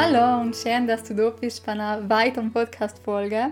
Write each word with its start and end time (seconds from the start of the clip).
Hallo 0.00 0.42
und 0.42 0.54
schön, 0.54 0.86
dass 0.86 1.02
du 1.02 1.12
da 1.12 1.28
bist 1.30 1.66
bei 1.66 1.72
einer 1.72 2.08
weiteren 2.08 2.52
Podcast-Folge. 2.52 3.50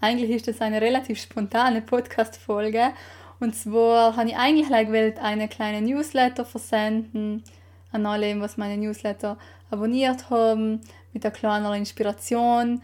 Eigentlich 0.00 0.30
ist 0.30 0.46
das 0.46 0.60
eine 0.60 0.80
relativ 0.80 1.20
spontane 1.20 1.82
Podcast-Folge. 1.82 2.92
Und 3.40 3.56
zwar 3.56 4.14
habe 4.14 4.28
ich 4.28 4.36
eigentlich 4.36 4.68
gewählt, 4.68 5.18
eine 5.20 5.48
kleine 5.48 5.84
Newsletter 5.84 6.44
versenden 6.44 7.42
an 7.90 8.06
alle, 8.06 8.40
was 8.40 8.56
meine 8.56 8.76
Newsletter 8.76 9.36
abonniert 9.72 10.30
haben, 10.30 10.82
mit 11.12 11.24
einer 11.24 11.34
kleinen 11.34 11.74
Inspiration 11.74 12.80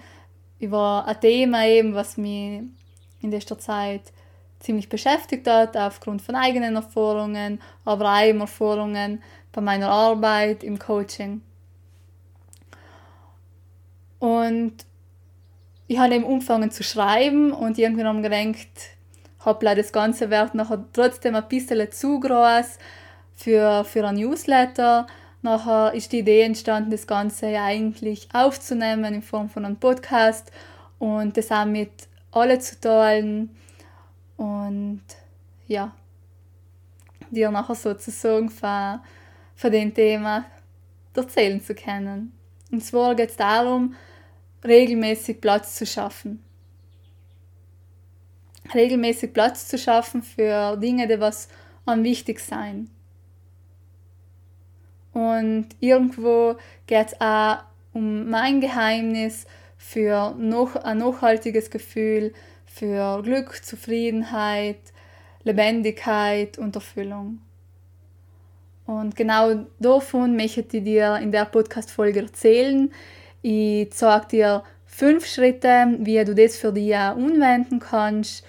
über 0.59 1.05
ein 1.07 1.21
Thema 1.21 1.67
eben, 1.69 1.95
was 1.95 2.17
mich 2.17 2.63
in 3.23 3.31
letzter 3.31 3.61
Zeit 3.61 4.13
ziemlich 4.59 4.89
beschäftigt 4.89 5.47
hat, 5.47 5.77
aufgrund 5.77 6.21
von 6.21 6.35
eigenen 6.35 6.75
Erfahrungen, 6.75 7.61
aber 7.85 8.07
auch 8.07 8.41
Erfahrungen 8.41 9.23
bei 9.53 9.61
meiner 9.61 9.89
Arbeit 9.89 10.65
im 10.65 10.81
Coaching. 10.81 11.43
Und 14.19 14.75
ich 15.87 15.99
habe 15.99 16.15
eben 16.15 16.25
angefangen 16.25 16.71
zu 16.71 16.83
schreiben 16.83 17.53
und 17.53 17.79
irgendwie 17.79 18.05
haben 18.05 18.23
gedacht, 18.23 18.69
hoppla, 19.45 19.75
das 19.75 19.93
Ganze 19.93 20.31
wird 20.31 20.55
nachher 20.55 20.85
trotzdem 20.93 21.35
ein 21.35 21.49
bisschen 21.49 21.91
zu 21.91 22.21
groß 22.21 22.79
für, 23.35 23.85
für 23.85 24.07
ein 24.07 24.17
Newsletter. 24.17 25.07
Nachher 25.41 25.95
ist 25.95 26.13
die 26.13 26.19
Idee 26.19 26.43
entstanden, 26.43 26.91
das 26.91 27.07
Ganze 27.07 27.49
ja 27.49 27.65
eigentlich 27.65 28.29
aufzunehmen 28.33 29.15
in 29.15 29.23
Form 29.23 29.49
von 29.49 29.65
einem 29.65 29.77
Podcast 29.77 30.51
und 30.99 31.37
das 31.37 31.51
auch 31.53 31.65
mit 31.65 31.93
alle 32.33 32.59
zu 32.59 32.79
teilen 32.81 33.57
und 34.37 35.03
ja, 35.69 35.93
dir 37.31 37.51
nachher 37.51 37.75
sozusagen 37.75 38.51
von, 38.51 39.01
von 39.55 39.73
dem 39.73 39.95
Thema 39.95 40.45
erzählen 41.15 41.61
zu 41.61 41.75
können. 41.75 42.33
Und 42.71 42.85
zwar 42.85 43.15
geht 43.15 43.31
es 43.31 43.37
darum, 43.37 43.95
regelmäßig 44.65 45.41
Platz 45.41 45.77
zu 45.77 45.87
schaffen. 45.87 46.43
Regelmäßig 48.75 49.33
Platz 49.33 49.69
zu 49.69 49.79
schaffen 49.79 50.23
für 50.23 50.77
Dinge, 50.77 51.09
die 51.09 51.21
was 51.21 51.49
am 51.87 52.05
wichtig 52.05 52.41
sein. 52.41 52.91
Und 55.13 55.69
irgendwo 55.81 56.57
geht 56.87 57.09
es 57.09 57.21
auch 57.21 57.59
um 57.93 58.29
mein 58.29 58.61
Geheimnis 58.61 59.47
für 59.77 60.35
noch, 60.39 60.77
ein 60.77 60.99
nachhaltiges 60.99 61.71
Gefühl, 61.71 62.33
für 62.67 63.23
Glück, 63.23 63.65
Zufriedenheit, 63.65 64.79
Lebendigkeit 65.43 66.59
und 66.59 66.77
Erfüllung. 66.77 67.41
Und 68.87 69.17
genau 69.17 69.67
davon 69.79 70.37
möchte 70.37 70.77
ich 70.77 70.85
dir 70.85 71.17
in 71.17 71.33
der 71.33 71.45
Podcast-Folge 71.45 72.21
erzählen. 72.21 72.91
Ich 73.43 73.93
zeige 73.93 74.27
dir 74.27 74.65
fünf 74.87 75.27
Schritte, 75.27 75.97
wie 76.01 76.25
du 76.25 76.35
das 76.35 76.57
für 76.57 76.73
dich 76.73 76.97
anwenden 76.97 77.79
kannst. 77.79 78.45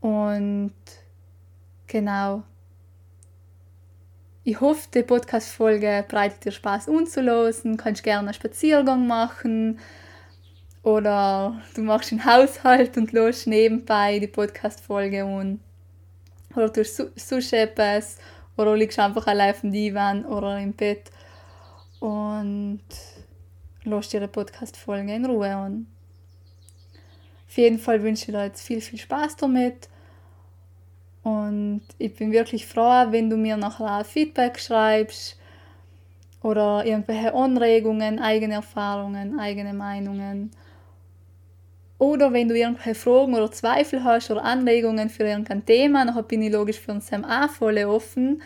Und 0.00 0.72
genau. 1.86 2.42
Ich 4.42 4.60
hoffe, 4.60 4.88
die 4.94 5.02
Podcast-Folge 5.02 6.04
bereitet 6.08 6.44
dir 6.44 6.52
Spaß 6.52 6.88
umzulosen. 6.88 7.76
Du 7.76 7.82
kannst 7.82 8.02
gerne 8.02 8.28
einen 8.28 8.34
Spaziergang 8.34 9.06
machen 9.06 9.78
oder 10.82 11.60
du 11.74 11.82
machst 11.82 12.10
einen 12.10 12.24
Haushalt 12.24 12.96
und 12.96 13.12
los 13.12 13.46
nebenbei 13.46 14.18
die 14.18 14.26
Podcast-Folge 14.26 15.24
und 15.24 15.60
oder 16.56 16.72
tust 16.72 17.02
sonst 17.16 17.52
etwas 17.52 18.16
oder 18.56 18.76
liegst 18.76 18.98
einfach 18.98 19.26
allein 19.26 19.50
auf 19.50 19.60
dem 19.60 19.72
Divan 19.72 20.24
oder 20.24 20.58
im 20.58 20.72
Bett 20.72 21.10
und 22.00 22.80
lässt 23.84 24.12
dir 24.12 24.20
die 24.20 24.26
Podcast-Folge 24.26 25.14
in 25.14 25.26
Ruhe 25.26 25.54
an. 25.54 25.86
Auf 27.48 27.56
jeden 27.56 27.78
Fall 27.78 28.02
wünsche 28.02 28.26
ich 28.26 28.32
dir 28.32 28.44
jetzt 28.44 28.62
viel, 28.62 28.80
viel 28.80 28.98
Spaß 28.98 29.36
damit. 29.36 29.88
Und 31.22 31.82
ich 31.98 32.14
bin 32.14 32.32
wirklich 32.32 32.66
froh, 32.66 33.06
wenn 33.10 33.28
du 33.28 33.36
mir 33.36 33.56
nachher 33.56 34.04
Feedback 34.04 34.58
schreibst 34.58 35.36
oder 36.42 36.84
irgendwelche 36.86 37.34
Anregungen, 37.34 38.18
eigene 38.18 38.54
Erfahrungen, 38.54 39.38
eigene 39.38 39.74
Meinungen. 39.74 40.50
Oder 41.98 42.32
wenn 42.32 42.48
du 42.48 42.56
irgendwelche 42.56 42.94
Fragen 42.94 43.34
oder 43.34 43.52
Zweifel 43.52 44.02
hast 44.02 44.30
oder 44.30 44.42
Anregungen 44.42 45.10
für 45.10 45.24
irgendein 45.24 45.66
Thema, 45.66 46.06
dann 46.06 46.24
bin 46.24 46.42
ich 46.42 46.52
logisch 46.52 46.80
für 46.80 46.92
uns 46.92 47.12
auch 47.12 47.50
voll 47.50 47.76
offen. 47.84 48.40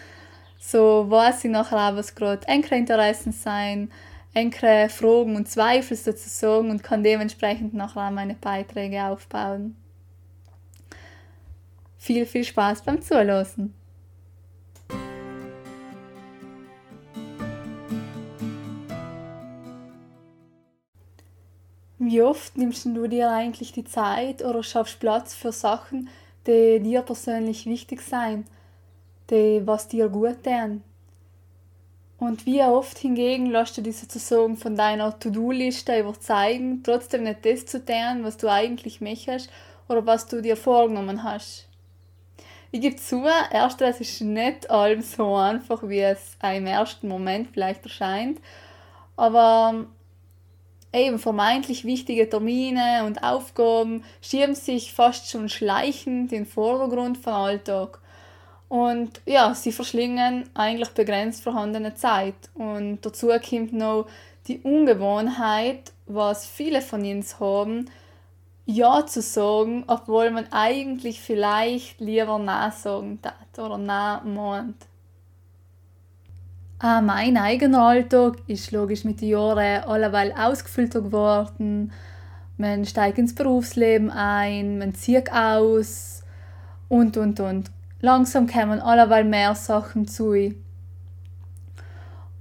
So 0.59 1.06
weiß 1.09 1.44
ich 1.44 1.50
nachher 1.50 1.93
auch, 1.93 1.97
was 1.97 2.15
gerade 2.15 2.49
enkere 2.49 2.77
Interessen 2.77 3.31
sein, 3.33 3.93
enkere 4.34 4.89
Fragen 4.89 5.37
und 5.37 5.49
Zweifel 5.49 5.97
sozusagen 5.97 6.71
und 6.71 6.83
kann 6.83 7.03
dementsprechend 7.03 7.72
nachher 7.72 8.11
meine 8.11 8.34
Beiträge 8.34 9.05
aufbauen. 9.05 9.77
Viel, 11.97 12.27
viel 12.27 12.44
Spaß 12.44 12.83
beim 12.83 13.00
Zuhören. 13.00 13.73
Wie 21.99 22.21
oft 22.21 22.59
nimmst 22.59 22.84
du 22.84 23.06
dir 23.06 23.31
eigentlich 23.31 23.73
die 23.73 23.84
Zeit 23.84 24.44
oder 24.44 24.62
schaffst 24.62 25.00
Platz 25.00 25.34
für 25.34 25.53
Sachen, 25.53 26.11
die 26.47 26.81
dir 26.81 27.00
persönlich 27.00 27.65
wichtig 27.65 28.03
sind, 28.03 28.47
die 29.31 29.62
was 29.65 29.89
dir 29.89 30.11
gut 30.11 30.44
tun? 30.44 30.83
Und 32.25 32.47
wie 32.47 32.62
oft 32.62 32.97
hingegen 32.97 33.51
lässt 33.51 33.77
du 33.77 33.83
dich 33.83 33.99
sozusagen 33.99 34.57
von 34.57 34.77
deiner 34.77 35.19
To-Do-Liste 35.19 36.01
überzeugen, 36.01 36.83
trotzdem 36.83 37.25
nicht 37.25 37.45
das 37.45 37.67
zu 37.67 37.85
tun, 37.85 38.21
was 38.23 38.39
du 38.39 38.51
eigentlich 38.51 39.03
möchtest 39.03 39.51
oder 39.89 40.07
was 40.07 40.27
du 40.27 40.41
dir 40.41 40.57
vorgenommen 40.57 41.23
hast? 41.23 41.69
Ich 42.73 42.81
gebe 42.81 42.97
zu, 42.97 43.25
erstens 43.51 44.01
ist 44.01 44.23
nicht 44.23 44.71
allem 44.71 45.03
so 45.03 45.37
einfach, 45.37 45.87
wie 45.87 46.01
es 46.01 46.39
im 46.43 46.67
ersten 46.67 47.09
Moment 47.09 47.51
vielleicht 47.53 47.85
erscheint, 47.85 48.41
aber 49.17 49.85
eben 50.95 51.19
vermeintlich 51.19 51.85
wichtige 51.85 52.27
Termine 52.27 53.05
und 53.05 53.23
Aufgaben 53.23 54.03
schieben 54.23 54.55
sich 54.55 54.95
fast 54.95 55.29
schon 55.29 55.51
schleichend 55.51 56.33
in 56.33 56.45
den 56.45 56.47
Vordergrund 56.47 57.19
vom 57.19 57.35
Alltag. 57.35 58.01
Und 58.75 59.21
ja, 59.25 59.55
sie 59.55 59.71
verschlingen 59.71 60.51
eigentlich 60.53 60.89
begrenzt 60.89 61.45
vorhandene 61.45 61.95
Zeit. 61.95 62.35
Und 62.55 62.99
dazu 63.03 63.29
kommt 63.29 63.73
noch 63.73 64.09
die 64.49 64.59
Ungewohnheit, 64.62 65.93
was 66.07 66.45
viele 66.45 66.83
von 66.83 67.03
uns 67.05 67.39
haben, 67.39 67.89
Ja 68.67 69.07
zu 69.07 69.23
sagen, 69.23 69.85
obwohl 69.87 70.33
man 70.33 70.47
eigentlich 70.51 71.21
vielleicht 71.21 72.01
lieber 72.01 72.37
Nein 72.41 72.73
sagen 72.73 73.21
darf 73.23 73.65
oder 73.65 73.79
Nein 73.79 74.35
meint. 74.35 74.87
Auch 76.81 77.01
mein 77.01 77.37
eigener 77.37 77.81
Alltag 77.81 78.39
ist 78.49 78.73
logisch 78.73 79.05
mit 79.05 79.21
den 79.21 79.29
Jahren 79.29 79.85
alleweil 79.85 80.35
ausgefüllter 80.37 81.01
geworden. 81.01 81.93
Man 82.56 82.85
steigt 82.87 83.19
ins 83.19 83.37
Berufsleben 83.37 84.11
ein, 84.11 84.79
man 84.79 84.97
zieht 84.97 85.31
aus 85.31 86.25
und 86.89 87.17
und 87.17 87.39
und. 87.39 87.74
Langsam 88.05 88.47
kommen 88.47 88.81
alleweil 88.81 89.25
mehr 89.25 89.55
Sachen 89.55 90.07
zu. 90.07 90.55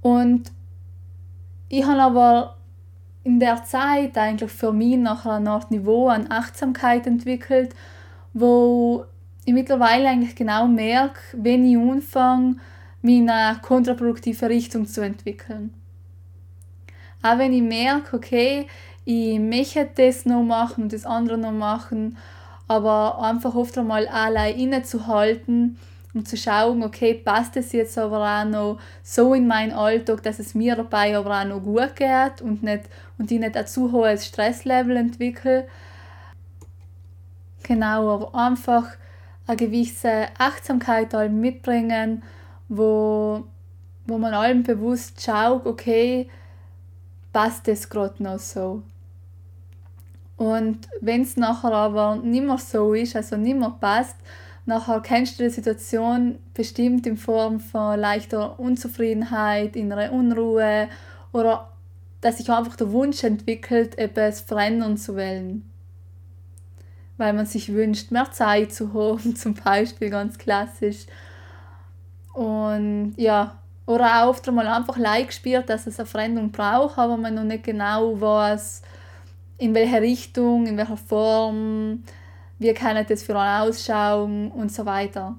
Und 0.02 0.52
ich 1.70 1.86
habe 1.86 2.02
aber 2.02 2.56
in 3.22 3.40
der 3.40 3.64
Zeit 3.64 4.18
eigentlich 4.18 4.52
für 4.52 4.74
mich 4.74 4.98
nach 4.98 5.24
einer 5.24 5.52
Art 5.52 5.70
Niveau 5.70 6.08
an 6.08 6.30
Achtsamkeit 6.30 7.06
entwickelt, 7.06 7.74
wo 8.34 9.06
ich 9.46 9.54
mittlerweile 9.54 10.06
eigentlich 10.10 10.36
genau 10.36 10.66
merke, 10.66 11.20
wenn 11.32 11.64
ich 11.64 11.78
anfange, 11.78 12.56
mich 13.00 13.20
in 13.20 13.30
eine 13.30 13.58
kontraproduktive 13.60 14.50
Richtung 14.50 14.84
zu 14.84 15.00
entwickeln. 15.00 15.72
Auch 17.22 17.38
wenn 17.38 17.54
ich 17.54 17.62
merke, 17.62 18.18
okay, 18.18 18.66
ich 19.06 19.38
möchte 19.38 19.88
das 19.94 20.26
noch 20.26 20.42
machen 20.42 20.84
und 20.84 20.92
das 20.92 21.06
andere 21.06 21.38
noch 21.38 21.52
machen, 21.52 22.18
aber 22.68 23.22
einfach 23.22 23.54
oft 23.54 23.76
einmal 23.78 24.08
allein 24.08 24.56
innezuhalten 24.56 25.78
und 26.14 26.28
zu 26.28 26.36
schauen, 26.36 26.82
okay, 26.82 27.14
passt 27.14 27.56
es 27.56 27.72
jetzt 27.72 27.98
aber 27.98 28.20
auch 28.20 28.44
noch 28.44 28.78
so 29.02 29.34
in 29.34 29.46
meinen 29.46 29.72
Alltag, 29.72 30.22
dass 30.22 30.38
es 30.38 30.54
mir 30.54 30.76
dabei 30.76 31.16
aber 31.16 31.40
auch 31.40 31.44
noch 31.44 31.60
gut 31.60 31.96
geht 31.96 32.40
und, 32.40 32.62
nicht, 32.62 32.84
und 33.18 33.30
ich 33.30 33.40
nicht 33.40 33.56
ein 33.56 33.66
zu 33.66 33.90
hohes 33.92 34.26
Stresslevel 34.26 34.96
entwickle. 34.96 35.66
Genau, 37.64 38.14
aber 38.14 38.34
einfach 38.34 38.86
eine 39.46 39.56
gewisse 39.56 40.26
Achtsamkeit 40.38 41.12
mitbringen 41.30 42.22
wo, 42.68 43.44
wo 44.06 44.18
man 44.18 44.34
allem 44.34 44.62
bewusst 44.62 45.22
schaut, 45.22 45.66
okay, 45.66 46.28
passt 47.32 47.68
das 47.68 47.88
gerade 47.88 48.22
noch 48.22 48.38
so. 48.38 48.82
Und 50.36 50.88
wenn 51.00 51.22
es 51.22 51.36
nachher 51.36 51.72
aber 51.72 52.16
nicht 52.16 52.44
mehr 52.44 52.58
so 52.58 52.94
ist, 52.94 53.14
also 53.14 53.36
nicht 53.36 53.58
mehr 53.58 53.74
passt, 53.80 54.16
nachher 54.66 55.00
kennst 55.00 55.38
du 55.38 55.44
die 55.44 55.50
Situation 55.50 56.38
bestimmt 56.54 57.06
in 57.06 57.16
Form 57.16 57.60
von 57.60 57.98
leichter 57.98 58.58
Unzufriedenheit, 58.58 59.76
innere 59.76 60.10
Unruhe 60.10 60.88
oder 61.32 61.70
dass 62.20 62.38
sich 62.38 62.50
einfach 62.50 62.76
der 62.76 62.90
Wunsch 62.90 63.22
entwickelt, 63.22 63.98
etwas 63.98 64.40
verändern 64.40 64.96
zu 64.96 65.14
wollen. 65.14 65.70
Weil 67.16 67.34
man 67.34 67.46
sich 67.46 67.72
wünscht, 67.72 68.10
mehr 68.10 68.32
Zeit 68.32 68.72
zu 68.72 68.94
haben, 68.94 69.36
zum 69.36 69.54
Beispiel 69.54 70.10
ganz 70.10 70.38
klassisch. 70.38 71.06
Und 72.32 73.14
ja, 73.16 73.58
oder 73.86 74.22
auch 74.24 74.30
oft 74.30 74.48
einmal 74.48 74.66
einfach 74.66 74.96
leicht 74.96 75.28
gespürt, 75.28 75.68
dass 75.68 75.86
es 75.86 76.00
eine 76.00 76.06
Veränderung 76.06 76.50
braucht, 76.50 76.98
aber 76.98 77.16
man 77.16 77.34
noch 77.34 77.44
nicht 77.44 77.64
genau 77.64 78.18
weiß, 78.18 78.82
in 79.58 79.74
welche 79.74 80.00
Richtung, 80.00 80.66
in 80.66 80.76
welcher 80.76 80.96
Form, 80.96 82.04
wie 82.58 82.72
kann 82.74 83.04
das 83.06 83.22
für 83.22 83.38
einen 83.38 83.68
ausschauen 83.68 84.50
und 84.50 84.72
so 84.72 84.86
weiter. 84.86 85.36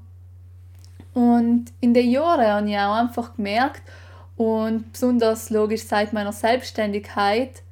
Und 1.13 1.65
in 1.79 1.94
den 1.94 2.09
Jahren 2.09 2.45
habe 2.45 2.69
ich 2.69 2.77
auch 2.77 2.95
einfach 2.95 3.35
gemerkt, 3.35 3.81
und 4.38 4.91
besonders 4.91 5.50
logisch 5.50 5.83
seit 5.83 6.13
meiner 6.13 6.33
Selbstständigkeit, 6.33 7.63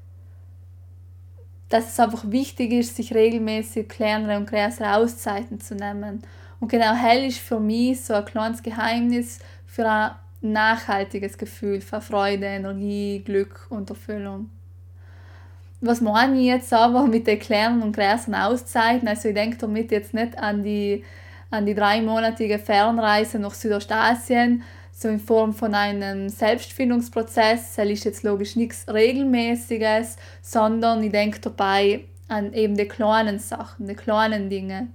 dass 1.69 1.91
es 1.91 1.99
einfach 1.99 2.29
wichtig 2.29 2.71
ist, 2.71 2.95
sich 2.95 3.13
regelmäßig 3.13 3.89
kleinere 3.89 4.37
und 4.37 4.49
größere 4.49 4.95
Auszeiten 4.95 5.59
zu 5.59 5.75
nehmen. 5.75 6.21
Und 6.59 6.69
genau 6.69 6.93
hell 6.93 7.25
ist 7.25 7.39
für 7.39 7.59
mich 7.59 8.05
so 8.05 8.13
ein 8.13 8.25
kleines 8.25 8.63
Geheimnis 8.63 9.39
für 9.65 9.89
ein 9.89 10.11
nachhaltiges 10.41 11.37
Gefühl, 11.37 11.81
für 11.81 11.99
Freude, 11.99 12.45
Energie, 12.45 13.21
Glück 13.25 13.67
und 13.69 13.89
Erfüllung. 13.89 14.49
Was 15.85 15.99
meine 15.99 16.39
ich 16.39 16.45
jetzt 16.45 16.71
aber 16.71 17.05
mit 17.07 17.27
den 17.27 17.37
kleinen 17.37 17.81
und 17.81 17.93
großen 17.93 18.33
Auszeiten? 18.33 19.05
Also 19.05 19.27
ich 19.27 19.35
denke 19.35 19.57
damit 19.57 19.91
jetzt 19.91 20.13
nicht 20.13 20.39
an 20.39 20.63
die, 20.63 21.03
an 21.51 21.65
die 21.65 21.75
dreimonatige 21.75 22.57
Fernreise 22.57 23.37
nach 23.37 23.53
Südostasien, 23.53 24.63
so 24.93 25.09
in 25.09 25.19
Form 25.19 25.53
von 25.53 25.75
einem 25.75 26.29
Selbstfindungsprozess. 26.29 27.75
Das 27.75 27.85
ist 27.85 28.05
jetzt 28.05 28.23
logisch 28.23 28.55
nichts 28.55 28.85
Regelmäßiges, 28.87 30.15
sondern 30.41 31.03
ich 31.03 31.11
denke 31.11 31.41
dabei 31.41 32.05
an 32.29 32.53
eben 32.53 32.77
die 32.77 32.87
kleinen 32.87 33.39
Sachen, 33.39 33.85
die 33.85 33.95
kleinen 33.95 34.49
Dinge. 34.49 34.87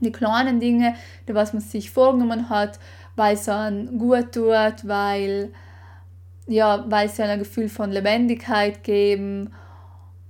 Die 0.00 0.12
kleinen 0.12 0.60
Dinge, 0.60 0.94
die 1.26 1.34
was 1.34 1.54
man 1.54 1.62
sich 1.62 1.90
vorgenommen 1.90 2.50
hat, 2.50 2.78
weil 3.14 3.32
es 3.32 3.48
einem 3.48 3.98
gut 3.98 4.32
tut, 4.32 4.86
weil, 4.86 5.54
ja, 6.46 6.84
weil 6.86 7.08
sie 7.08 7.22
ein 7.22 7.38
Gefühl 7.38 7.70
von 7.70 7.90
Lebendigkeit 7.90 8.84
geben 8.84 9.54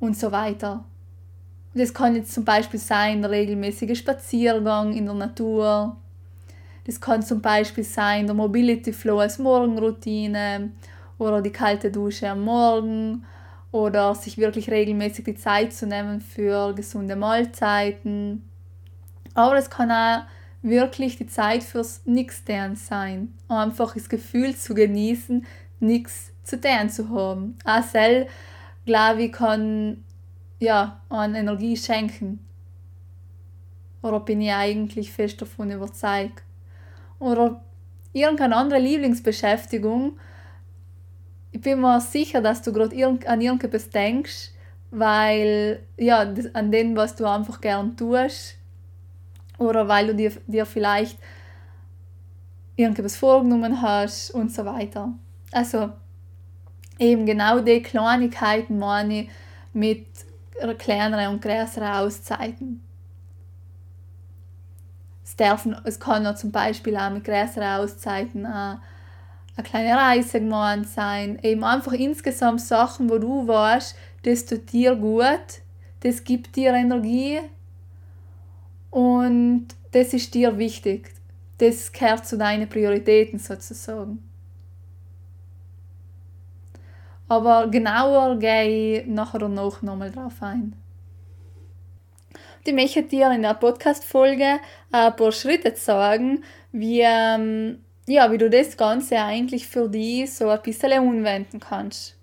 und 0.00 0.16
so 0.16 0.32
weiter. 0.32 0.84
Das 1.75 1.93
kann 1.93 2.16
jetzt 2.16 2.32
zum 2.32 2.44
Beispiel 2.44 2.81
sein, 2.81 3.20
der 3.20 3.31
regelmäßige 3.31 3.98
Spaziergang 3.98 4.94
in 4.94 5.04
der 5.04 5.14
Natur, 5.14 5.96
das 6.87 7.00
kann 7.00 7.22
zum 7.22 7.43
Beispiel 7.43 7.82
sein 7.82 8.26
der 8.26 8.34
Mobility 8.34 8.93
Flow 8.93 9.19
als 9.19 9.40
Morgenroutine 9.40 10.70
oder 11.19 11.43
die 11.43 11.50
kalte 11.50 11.90
Dusche 11.90 12.31
am 12.31 12.44
Morgen 12.44 13.25
oder 13.72 14.14
sich 14.14 14.38
wirklich 14.38 14.70
regelmäßig 14.70 15.25
die 15.25 15.34
Zeit 15.34 15.72
zu 15.72 15.87
nehmen 15.87 16.20
für 16.20 16.72
gesunde 16.75 17.16
Mahlzeiten. 17.16 18.48
Aber 19.34 19.56
es 19.56 19.69
kann 19.69 19.90
auch 19.90 20.26
wirklich 20.62 21.16
die 21.16 21.26
Zeit 21.26 21.64
fürs 21.64 22.02
Nix-Tun 22.04 22.76
sein. 22.76 23.34
Einfach 23.48 23.94
das 23.94 24.08
Gefühl 24.08 24.54
zu 24.54 24.72
genießen, 24.72 25.44
nichts 25.81 26.31
zu 26.44 26.60
tun 26.60 26.88
zu 26.88 27.10
haben. 27.10 27.58
Auch 27.64 27.82
selbst, 27.82 28.32
glaube 28.87 29.25
ich, 29.25 29.33
kann 29.33 30.05
ja, 30.59 31.03
an 31.11 31.35
Energie 31.35 31.77
schenken. 31.77 32.41
Oder 34.03 34.21
bin 34.21 34.41
ich 34.41 34.53
eigentlich 34.53 35.12
fest 35.12 35.43
davon 35.43 35.71
überzeugt 35.71 36.43
oder 37.19 37.62
irgendeine 38.12 38.56
andere 38.56 38.79
Lieblingsbeschäftigung, 38.79 40.19
ich 41.50 41.61
bin 41.61 41.81
mir 41.81 42.00
sicher, 42.00 42.43
dass 42.43 42.61
du 42.62 42.73
gerade 42.73 42.94
an 43.27 43.41
irgendetwas 43.41 43.88
denkst, 43.88 44.50
weil, 44.91 45.81
ja, 45.97 46.35
an 46.53 46.71
dem, 46.71 46.97
was 46.97 47.17
du 47.17 47.25
einfach 47.25 47.61
gern 47.61 47.97
tust, 47.97 48.56
oder 49.59 49.89
weil 49.89 50.09
du 50.09 50.15
dir, 50.15 50.32
dir 50.47 50.67
vielleicht 50.67 51.19
irgendetwas 52.77 53.17
vorgenommen 53.17 53.81
hast 53.81 54.31
und 54.32 54.53
so 54.53 54.67
weiter. 54.67 55.15
Also, 55.50 55.93
eben 56.98 57.26
genau 57.26 57.60
die 57.60 57.82
Kleinigkeiten 57.82 58.78
meine 58.78 59.22
ich 59.22 59.31
mit 59.72 60.06
kleineren 60.78 61.34
und 61.34 61.43
größeren 61.43 61.93
Auszeiten. 61.93 62.82
Es, 65.25 65.37
darf, 65.37 65.69
es 65.84 66.00
kann 66.00 66.22
noch 66.22 66.37
zum 66.37 66.50
Beispiel 66.50 66.96
auch 66.96 67.10
mit 67.10 67.25
größeren 67.25 67.81
Auszeiten 67.81 68.46
eine, 68.46 68.81
eine 69.56 69.66
kleine 69.66 69.96
Reise 69.96 70.40
gemeint 70.40 70.88
sein. 70.88 71.38
Eben 71.43 71.62
einfach 71.62 71.93
insgesamt 71.93 72.62
Sachen, 72.62 73.10
wo 73.10 73.19
du 73.19 73.46
weißt, 73.46 73.96
das 74.22 74.46
tut 74.46 74.72
dir 74.72 74.96
gut, 74.96 75.60
das 76.00 76.25
gibt 76.25 76.56
dir 76.56 76.72
Energie 76.72 77.40
und 78.90 79.69
das 79.93 80.14
ist 80.14 80.34
dir 80.34 80.56
wichtig. 80.58 81.12
Das 81.58 81.93
gehört 81.93 82.26
zu 82.26 82.38
deinen 82.38 82.69
Prioritäten 82.69 83.38
sozusagen. 83.38 84.22
Aber 87.28 87.69
genauer 87.69 88.38
gehe 88.38 89.00
ich 89.00 89.06
nachher 89.06 89.43
und 89.43 89.55
noch 89.55 89.82
nochmal 89.82 90.11
drauf 90.11 90.34
ein. 90.40 90.75
Ich 92.64 92.73
möchte 92.73 93.02
dir 93.02 93.31
in 93.31 93.43
der 93.43 93.55
Podcast-Folge 93.55 94.58
ein 94.90 95.17
paar 95.17 95.32
Schritte 95.32 95.75
zeigen, 95.75 96.43
wie, 96.73 97.00
ähm, 97.00 97.78
ja, 98.06 98.31
wie 98.31 98.38
du 98.38 98.50
das 98.50 98.76
Ganze 98.76 99.19
eigentlich 99.19 99.69
für 99.69 99.88
dich 99.88 100.34
so 100.34 100.49
ein 100.49 100.61
bisschen 100.62 101.00
umwenden 101.00 101.61
kannst. 101.61 102.17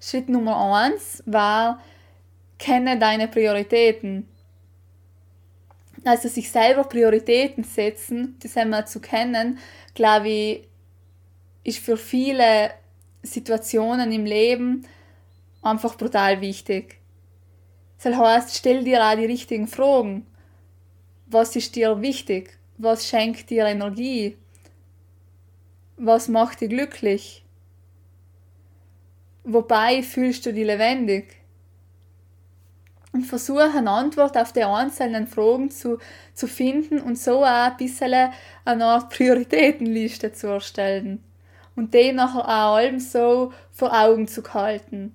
Schritt 0.00 0.28
Nummer 0.28 0.74
eins 0.76 1.22
war, 1.26 1.80
kenne 2.58 2.98
deine 2.98 3.28
Prioritäten. 3.28 4.28
Also 6.04 6.28
sich 6.28 6.50
selber 6.50 6.84
Prioritäten 6.84 7.62
setzen, 7.62 8.36
das 8.42 8.56
einmal 8.56 8.86
zu 8.86 9.00
kennen, 9.00 9.58
glaube 9.94 10.28
ich, 10.28 10.68
ist 11.64 11.78
für 11.78 11.96
viele 11.96 12.70
Situationen 13.22 14.10
im 14.12 14.24
Leben 14.24 14.86
einfach 15.62 15.96
brutal 15.96 16.40
wichtig. 16.40 16.98
Das 18.02 18.16
heißt, 18.16 18.56
stell 18.56 18.82
dir 18.82 19.04
auch 19.04 19.16
die 19.16 19.26
richtigen 19.26 19.68
Fragen. 19.68 20.26
Was 21.26 21.54
ist 21.54 21.76
dir 21.76 22.00
wichtig? 22.02 22.58
Was 22.78 23.06
schenkt 23.06 23.48
dir 23.48 23.66
Energie? 23.66 24.36
Was 25.96 26.28
macht 26.28 26.60
dich 26.60 26.68
glücklich? 26.68 27.44
Wobei 29.44 30.02
fühlst 30.02 30.44
du 30.46 30.52
dich 30.52 30.66
lebendig? 30.66 31.36
Und 33.12 33.24
versuche 33.24 33.70
eine 33.76 33.90
Antwort 33.90 34.36
auf 34.36 34.52
die 34.52 34.64
einzelnen 34.64 35.26
Fragen 35.26 35.70
zu, 35.70 35.98
zu 36.34 36.48
finden 36.48 36.98
und 36.98 37.18
so 37.18 37.44
auch 37.44 37.70
ein 37.70 37.76
bisschen 37.76 38.30
eine 38.64 38.84
Art 38.84 39.10
Prioritätenliste 39.10 40.32
zu 40.32 40.46
erstellen. 40.48 41.22
Und 41.74 41.94
die 41.94 42.12
nachher 42.12 42.44
auch 42.44 42.76
allem 42.76 43.00
so 43.00 43.52
vor 43.70 43.92
Augen 43.92 44.28
zu 44.28 44.42
halten. 44.52 45.14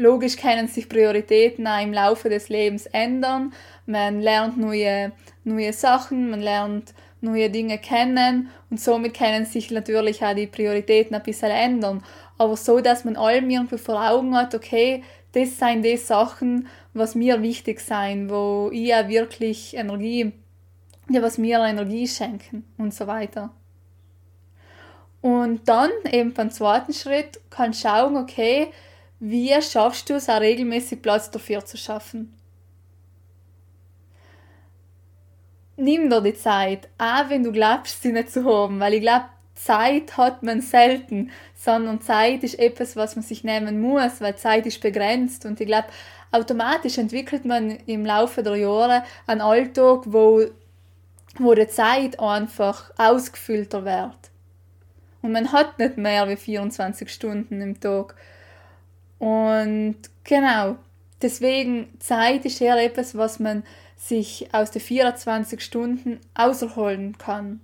Logisch 0.00 0.36
können 0.36 0.66
sich 0.66 0.88
Prioritäten 0.88 1.66
auch 1.66 1.82
im 1.82 1.92
Laufe 1.92 2.30
des 2.30 2.48
Lebens 2.48 2.86
ändern. 2.86 3.52
Man 3.84 4.20
lernt 4.20 4.56
neue, 4.56 5.12
neue 5.44 5.74
Sachen, 5.74 6.30
man 6.30 6.40
lernt 6.40 6.94
neue 7.20 7.50
Dinge 7.50 7.76
kennen 7.76 8.48
und 8.70 8.80
somit 8.80 9.14
können 9.14 9.44
sich 9.44 9.70
natürlich 9.70 10.24
auch 10.24 10.34
die 10.34 10.46
Prioritäten 10.46 11.14
ein 11.14 11.22
bisschen 11.22 11.50
ändern. 11.50 12.02
Aber 12.38 12.56
so, 12.56 12.80
dass 12.80 13.04
man 13.04 13.16
allem 13.16 13.50
irgendwie 13.50 13.76
vor 13.76 14.02
Augen 14.02 14.34
hat, 14.34 14.54
okay, 14.54 15.02
das 15.32 15.58
sind 15.58 15.84
die 15.84 15.98
Sachen, 15.98 16.68
was 16.94 17.14
mir 17.14 17.42
wichtig 17.42 17.80
sein, 17.80 18.30
wo 18.30 18.70
ich 18.72 18.94
auch 18.94 19.08
wirklich 19.08 19.76
Energie, 19.76 20.32
ja, 21.10 21.20
was 21.20 21.36
mir 21.36 21.58
Energie 21.58 22.08
schenken 22.08 22.64
und 22.78 22.94
so 22.94 23.06
weiter. 23.06 23.50
Und 25.22 25.68
dann 25.68 25.90
eben 26.10 26.32
beim 26.32 26.50
zweiten 26.50 26.92
Schritt 26.92 27.40
kann 27.50 27.74
schauen, 27.74 28.16
okay, 28.16 28.68
wie 29.18 29.52
schaffst 29.60 30.08
du 30.08 30.14
es 30.14 30.30
auch 30.30 30.40
regelmäßig 30.40 31.02
Platz 31.02 31.30
dafür 31.30 31.64
zu 31.64 31.76
schaffen? 31.76 32.34
Nimm 35.76 36.08
dir 36.08 36.20
die 36.20 36.34
Zeit, 36.34 36.88
auch 36.98 37.28
wenn 37.28 37.42
du 37.42 37.52
glaubst, 37.52 38.02
sie 38.02 38.12
nicht 38.12 38.30
zu 38.30 38.44
haben, 38.44 38.80
weil 38.80 38.94
ich 38.94 39.00
glaube, 39.02 39.26
Zeit 39.54 40.16
hat 40.16 40.42
man 40.42 40.62
selten, 40.62 41.30
sondern 41.54 42.00
Zeit 42.00 42.42
ist 42.44 42.58
etwas, 42.58 42.96
was 42.96 43.16
man 43.16 43.22
sich 43.22 43.44
nehmen 43.44 43.80
muss, 43.80 44.20
weil 44.20 44.36
Zeit 44.36 44.64
ist 44.64 44.80
begrenzt 44.80 45.44
und 45.44 45.60
ich 45.60 45.66
glaube, 45.66 45.88
automatisch 46.32 46.96
entwickelt 46.96 47.44
man 47.44 47.70
im 47.86 48.06
Laufe 48.06 48.42
der 48.42 48.56
Jahre 48.56 49.02
einen 49.26 49.42
Alltag, 49.42 50.04
wo, 50.06 50.42
wo 51.38 51.54
die 51.54 51.68
Zeit 51.68 52.18
einfach 52.20 52.90
ausgefüllter 52.96 53.84
wird. 53.84 54.29
Und 55.22 55.32
man 55.32 55.52
hat 55.52 55.78
nicht 55.78 55.98
mehr 55.98 56.28
wie 56.28 56.36
24 56.36 57.12
Stunden 57.12 57.60
im 57.60 57.80
Tag. 57.80 58.14
Und 59.18 59.96
genau, 60.24 60.76
deswegen 61.20 61.98
Zeit 62.00 62.44
ist 62.44 62.60
eher 62.60 62.82
etwas, 62.82 63.16
was 63.16 63.38
man 63.38 63.62
sich 63.96 64.48
aus 64.52 64.70
den 64.70 64.80
24 64.80 65.60
Stunden 65.60 66.20
auserholen 66.34 67.18
kann. 67.18 67.60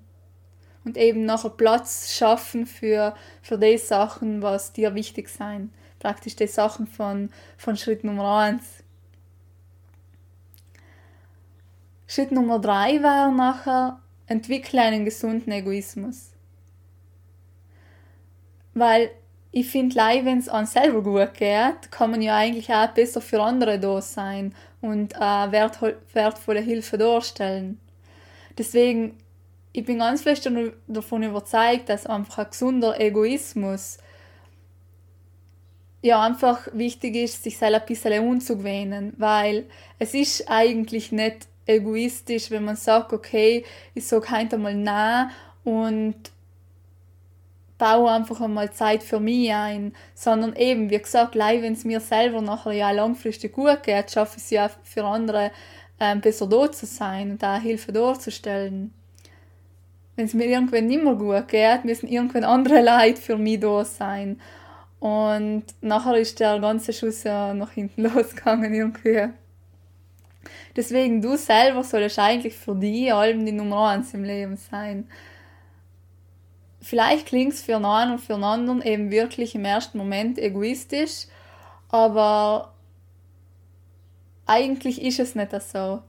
und 0.85 0.97
eben 0.97 1.25
nachher 1.25 1.51
Platz 1.51 2.13
schaffen 2.13 2.65
für, 2.65 3.17
für 3.43 3.59
die 3.59 3.77
Sachen, 3.77 4.41
was 4.41 4.73
dir 4.73 4.95
wichtig 4.95 5.29
sein. 5.29 5.73
Praktisch 5.99 6.37
die 6.37 6.47
Sachen 6.47 6.87
von, 6.87 7.31
von 7.59 7.77
Schritt 7.77 8.05
Nummer 8.05 8.39
1. 8.39 8.63
Schritt 12.07 12.31
Nummer 12.31 12.61
3 12.61 13.03
wäre 13.03 13.33
nachher, 13.35 13.99
entwickle 14.29 14.81
einen 14.81 15.05
gesunden 15.05 15.53
Egoismus. 15.53 16.36
Weil 18.77 19.11
ich 19.53 19.71
finde, 19.71 19.97
wenn 19.97 20.37
es 20.37 20.51
an 20.51 20.67
selber 20.67 21.03
gut 21.03 21.33
geht, 21.33 21.91
kann 21.91 22.11
man 22.11 22.21
ja 22.21 22.37
eigentlich 22.37 22.71
auch 22.71 22.89
besser 22.89 23.23
für 23.23 23.43
andere 23.43 23.79
da 23.79 24.03
sein 24.03 24.55
und 24.83 25.15
äh, 25.15 25.19
wertvolle 25.19 26.61
Hilfe 26.61 26.99
darstellen. 26.99 27.81
Deswegen, 28.59 29.17
ich 29.73 29.83
bin 29.83 30.01
ganz 30.01 30.21
fest 30.21 30.47
davon 30.89 31.23
überzeugt, 31.23 31.89
dass 31.89 32.05
einfach 32.05 32.45
ein 32.45 32.51
gesunder 32.51 33.01
Egoismus 33.01 33.97
ja 36.03 36.23
einfach 36.23 36.69
wichtig 36.75 37.17
ist, 37.17 37.43
sich 37.45 37.57
selber 37.57 37.81
ein 37.81 37.87
bisschen 37.87 38.29
umzugewöhnen, 38.29 39.15
weil 39.17 39.65
es 39.99 40.13
ist 40.13 40.51
eigentlich 40.51 41.13
nicht 41.13 41.49
egoistisch, 41.65 42.51
wenn 42.51 42.67
man 42.67 42.77
sagt, 42.77 43.15
okay, 43.15 43.65
ich 43.95 44.07
sage 44.07 44.31
heute 44.31 44.59
mal 44.59 44.75
Nein 44.75 45.31
und 45.65 46.17
baue 47.79 48.11
einfach 48.11 48.41
einmal 48.41 48.73
Zeit 48.73 49.03
für 49.03 49.21
mich 49.21 49.53
ein, 49.53 49.93
sondern 50.15 50.55
eben, 50.57 50.91
wie 50.91 50.99
gesagt, 50.99 51.35
wenn 51.37 51.73
es 51.73 51.85
mir 51.85 52.01
selber 52.01 52.41
nachher 52.41 52.73
ja 52.73 52.91
langfristig 52.91 53.53
gut 53.53 53.83
geht, 53.83 54.11
schaffe 54.11 54.39
ich 54.39 54.45
es 54.45 54.51
ja 54.51 54.71
für 54.83 55.05
andere 55.05 55.51
ähm, 56.01 56.21
besser 56.21 56.47
da 56.47 56.71
zu 56.71 56.87
sein 56.87 57.33
und 57.33 57.43
da 57.43 57.59
Hilfe 57.59 57.93
darzustellen. 57.93 58.93
Wenn 60.15 60.25
es 60.25 60.35
mir 60.35 60.47
irgendwann 60.47 60.87
nicht 60.87 61.03
mehr 61.03 61.15
gut 61.15 61.49
geht, 61.49 61.85
müssen 61.85 62.09
irgendwann 62.09 62.45
andere 62.45 62.83
Leute 62.83 63.21
für 63.21 63.37
mich 63.37 63.61
da 63.61 63.85
sein. 63.85 64.41
Und 64.99 65.65
nachher 65.83 66.17
ist 66.17 66.41
der 66.41 66.59
ganze 66.59 66.93
Schuss 66.93 67.25
ja 67.25 67.53
nach 67.53 67.73
hinten 67.73 68.03
losgegangen 68.15 68.73
irgendwie. 68.73 69.29
Deswegen, 70.75 71.21
du 71.21 71.37
selber 71.37 71.85
sollst 71.85 72.19
eigentlich 72.19 72.55
für 72.55 72.75
dich 72.75 73.13
allem 73.13 73.45
die 73.45 73.53
Nummer 73.53 73.89
eins 73.89 74.15
im 74.15 74.25
Leben 74.25 74.57
sein. 74.57 75.09
Vielleicht 76.87 77.27
klingt 77.27 77.53
es 77.53 77.63
für 77.63 77.85
einen 77.85 78.13
und 78.13 78.21
für 78.21 78.35
einen 78.35 78.45
anderen 78.45 78.81
eben 78.81 79.11
wirklich 79.11 79.57
im 79.57 79.65
ersten 79.65 79.99
Moment 79.99 80.39
egoistisch, 80.39 81.27
aber 81.89 82.75
eigentlich 84.47 85.03
ist 85.03 85.19
es 85.19 85.35
nicht 85.35 85.51
so. 85.61 86.01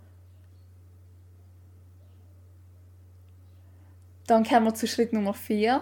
Dann 4.28 4.44
kommen 4.44 4.66
wir 4.66 4.76
zu 4.76 4.86
Schritt 4.86 5.14
Nummer 5.14 5.34
4. 5.34 5.82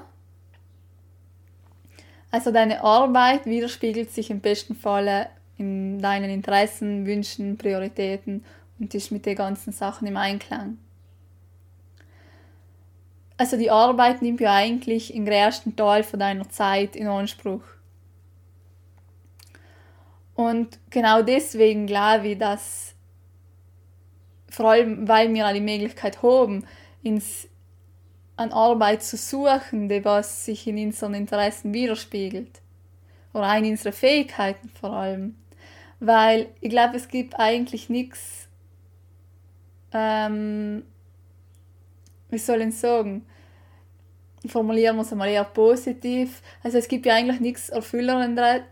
Also 2.32 2.52
deine 2.52 2.82
Arbeit 2.82 3.46
widerspiegelt 3.46 4.12
sich 4.12 4.30
im 4.30 4.40
besten 4.40 4.76
Falle 4.76 5.28
in 5.58 6.02
deinen 6.02 6.30
Interessen, 6.30 7.06
Wünschen, 7.06 7.58
Prioritäten 7.58 8.46
und 8.80 8.96
ist 8.96 9.12
mit 9.12 9.26
den 9.26 9.36
ganzen 9.36 9.74
Sachen 9.74 10.08
im 10.08 10.16
Einklang. 10.16 10.78
Also 13.38 13.58
die 13.58 13.70
Arbeit 13.70 14.22
nimmt 14.22 14.40
ja 14.40 14.54
eigentlich 14.54 15.12
den 15.12 15.26
größten 15.26 15.76
Teil 15.76 16.04
von 16.04 16.20
deiner 16.20 16.50
Zeit 16.50 16.96
in 16.96 17.08
Anspruch. 17.08 17.64
Und 20.36 20.80
genau 20.90 21.22
deswegen 21.22 21.88
glaube 21.88 22.30
ich, 22.30 22.38
dass 22.38 22.94
vor 24.50 24.72
allem, 24.72 25.08
weil 25.08 25.34
wir 25.34 25.52
die 25.54 25.60
Möglichkeit 25.60 26.22
haben, 26.24 26.66
ins, 27.04 27.48
an 28.38 28.52
Arbeit 28.52 29.04
zu 29.04 29.18
suchen, 29.18 29.90
die 29.90 30.04
was 30.06 30.46
sich 30.46 30.66
in 30.68 30.78
unseren 30.78 31.14
Interessen 31.14 31.74
widerspiegelt. 31.74 32.62
Oder 33.34 33.58
in 33.58 33.66
unseren 33.66 33.92
Fähigkeiten 33.92 34.70
vor 34.70 34.94
allem. 34.94 35.36
Weil 36.00 36.48
ich 36.62 36.70
glaube, 36.70 36.96
es 36.96 37.10
gibt 37.10 37.38
eigentlich 37.38 37.90
nichts, 37.90 38.48
ähm, 39.92 40.84
wie 42.30 42.38
soll 42.38 42.62
ich 42.62 42.78
sagen, 42.78 43.26
formulieren 44.48 44.96
wir 44.96 45.02
es 45.04 45.12
einmal 45.12 45.30
eher 45.30 45.44
positiv. 45.44 46.42
Also 46.64 46.78
es 46.78 46.88
gibt 46.88 47.06
ja 47.06 47.16
eigentlich 47.16 47.40
nichts 47.40 47.70
Erfüllerendes, 47.70 48.64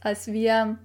als 0.00 0.26
wir, 0.26 0.78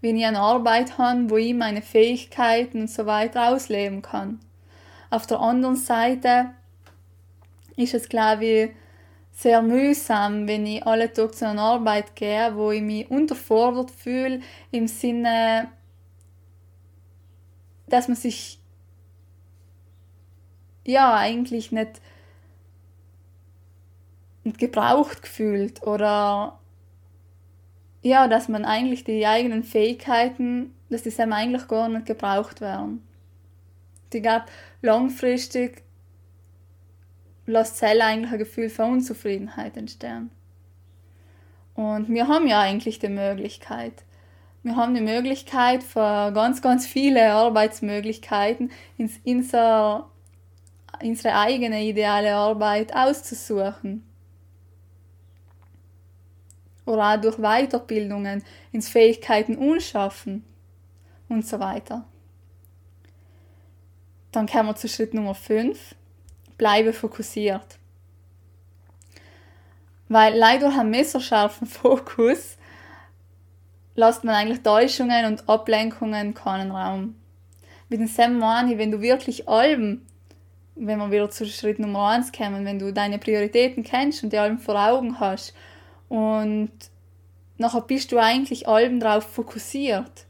wenn 0.00 0.16
ich 0.16 0.24
eine 0.24 0.40
Arbeit 0.40 0.98
habe, 0.98 1.30
wo 1.30 1.36
ich 1.36 1.54
meine 1.54 1.82
Fähigkeiten 1.82 2.82
und 2.82 2.90
so 2.90 3.06
weiter 3.06 3.48
ausleben 3.48 4.02
kann. 4.02 4.40
Auf 5.10 5.26
der 5.26 5.40
anderen 5.40 5.76
Seite 5.76 6.50
ist 7.76 7.94
es, 7.94 8.08
glaube 8.08 8.44
ich, 8.44 8.70
sehr 9.32 9.62
mühsam, 9.62 10.46
wenn 10.46 10.64
ich 10.64 10.86
alle 10.86 11.12
Tage 11.12 11.32
zu 11.32 11.48
einer 11.48 11.62
Arbeit 11.62 12.14
gehe, 12.14 12.54
wo 12.54 12.70
ich 12.70 12.82
mich 12.82 13.10
unterfordert 13.10 13.90
fühle, 13.90 14.40
im 14.70 14.86
Sinne, 14.86 15.68
dass 17.88 18.06
man 18.06 18.16
sich 18.16 18.60
ja 20.84 21.14
eigentlich 21.14 21.72
nicht, 21.72 22.00
nicht 24.44 24.58
gebraucht 24.58 25.22
gefühlt 25.22 25.82
oder 25.82 26.58
ja, 28.02 28.28
dass 28.28 28.48
man 28.48 28.64
eigentlich 28.64 29.04
die 29.04 29.26
eigenen 29.26 29.64
Fähigkeiten, 29.64 30.74
dass 30.90 31.02
die 31.02 31.18
eigentlich 31.18 31.68
gar 31.68 31.88
nicht 31.88 32.06
gebraucht 32.06 32.60
werden. 32.60 33.02
Die 34.12 34.20
gab 34.20 34.50
langfristig 34.82 35.84
lässt 37.46 37.76
Zell 37.76 38.00
eigentlich 38.00 38.32
ein 38.32 38.38
Gefühl 38.38 38.70
von 38.70 38.92
Unzufriedenheit 38.92 39.76
entstehen. 39.76 40.30
Und 41.74 42.08
wir 42.08 42.28
haben 42.28 42.46
ja 42.46 42.60
eigentlich 42.60 42.98
die 42.98 43.08
Möglichkeit. 43.08 44.04
Wir 44.62 44.76
haben 44.76 44.94
die 44.94 45.00
Möglichkeit 45.00 45.82
für 45.82 46.32
ganz, 46.32 46.62
ganz 46.62 46.86
viele 46.86 47.32
Arbeitsmöglichkeiten 47.32 48.70
in 48.96 49.10
unser, 49.24 50.08
unsere 51.02 51.34
eigene 51.34 51.84
ideale 51.84 52.34
Arbeit 52.34 52.94
auszusuchen. 52.94 54.04
Oder 56.86 57.14
auch 57.14 57.20
durch 57.20 57.36
Weiterbildungen 57.36 58.44
ins 58.72 58.88
Fähigkeiten 58.88 59.56
unschaffen 59.56 60.44
und 61.28 61.46
so 61.46 61.58
weiter. 61.58 62.04
Dann 64.32 64.46
kommen 64.46 64.68
wir 64.68 64.76
zu 64.76 64.88
Schritt 64.88 65.14
Nummer 65.14 65.34
5 65.34 65.94
bleibe 66.58 66.92
fokussiert. 66.92 67.78
Weil 70.08 70.36
leider 70.36 70.68
einen 70.68 70.90
messerscharfen 70.90 71.66
Fokus 71.68 72.56
lässt 73.94 74.24
man 74.24 74.34
eigentlich 74.34 74.62
Täuschungen 74.62 75.26
und 75.26 75.48
Ablenkungen 75.48 76.34
keinen 76.34 76.70
Raum. 76.70 77.14
Mit 77.88 78.00
dem 78.00 78.06
Sam 78.06 78.40
wenn 78.40 78.90
du 78.90 79.00
wirklich 79.00 79.48
allem, 79.48 80.02
wenn 80.76 80.98
wir 80.98 81.10
wieder 81.10 81.30
zu 81.30 81.46
Schritt 81.46 81.78
Nummer 81.78 82.08
1 82.08 82.32
kommen, 82.32 82.64
wenn 82.64 82.78
du 82.78 82.92
deine 82.92 83.18
Prioritäten 83.18 83.84
kennst 83.84 84.22
und 84.24 84.32
die 84.32 84.38
allem 84.38 84.58
vor 84.58 84.76
Augen 84.76 85.20
hast. 85.20 85.54
Und 86.08 86.72
nachher 87.58 87.82
bist 87.82 88.12
du 88.12 88.18
eigentlich 88.18 88.68
allem 88.68 89.00
drauf 89.00 89.24
fokussiert. 89.24 90.26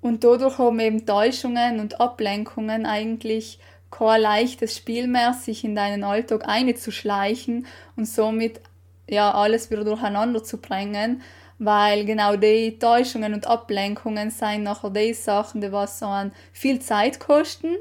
Und 0.00 0.24
dadurch 0.24 0.58
haben 0.58 0.80
eben 0.80 1.06
Täuschungen 1.06 1.78
und 1.78 2.00
Ablenkungen 2.00 2.86
eigentlich 2.86 3.58
kein 3.90 4.20
leichtes 4.20 4.76
Spiel 4.76 5.06
mehr, 5.06 5.34
sich 5.34 5.64
in 5.64 5.74
deinen 5.74 6.04
Alltag 6.04 6.48
einzuschleichen 6.48 7.66
und 7.96 8.06
somit 8.06 8.60
ja 9.08 9.32
alles 9.32 9.70
wieder 9.70 9.84
durcheinander 9.84 10.42
zu 10.42 10.58
bringen, 10.58 11.22
weil 11.60 12.06
genau 12.06 12.36
die 12.36 12.78
Täuschungen 12.78 13.34
und 13.34 13.46
Ablenkungen 13.46 14.30
sind 14.30 14.62
nachher 14.62 14.88
die 14.88 15.12
Sachen, 15.12 15.60
die 15.60 15.70
was 15.70 15.98
so 15.98 16.06
an 16.06 16.32
viel 16.52 16.80
Zeit 16.80 17.20
kosten 17.20 17.76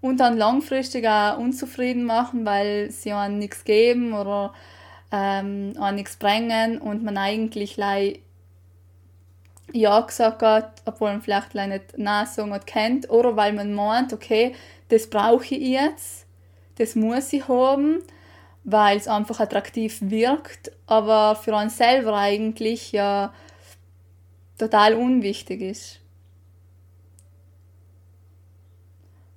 und 0.00 0.18
dann 0.18 0.38
langfristig 0.38 1.06
auch 1.06 1.36
unzufrieden 1.38 2.04
machen, 2.04 2.46
weil 2.46 2.90
sie 2.90 3.12
an 3.12 3.38
nichts 3.38 3.64
geben 3.64 4.14
oder 4.14 4.54
ähm, 5.12 5.74
nichts 5.94 6.16
bringen 6.16 6.78
und 6.78 7.04
man 7.04 7.18
eigentlich 7.18 7.76
ja 9.72 10.00
gesagt 10.00 10.40
hat, 10.40 10.80
obwohl 10.86 11.10
man 11.10 11.20
vielleicht 11.20 11.54
nicht 11.54 11.98
Nein 11.98 12.26
sagen 12.26 12.54
hat, 12.54 12.66
kennt, 12.66 13.10
oder 13.10 13.36
weil 13.36 13.52
man 13.52 13.74
meint, 13.74 14.14
okay, 14.14 14.54
das 14.88 15.10
brauche 15.10 15.54
ich 15.54 15.60
jetzt, 15.60 16.26
das 16.78 16.94
muss 16.94 17.30
ich 17.34 17.46
haben, 17.46 17.98
weil 18.66 18.98
es 18.98 19.06
einfach 19.06 19.38
attraktiv 19.38 19.98
wirkt, 20.02 20.72
aber 20.86 21.36
für 21.36 21.56
einen 21.56 21.70
selber 21.70 22.14
eigentlich 22.16 22.90
ja 22.90 23.32
total 24.58 24.94
unwichtig 24.94 25.60
ist. 25.60 26.00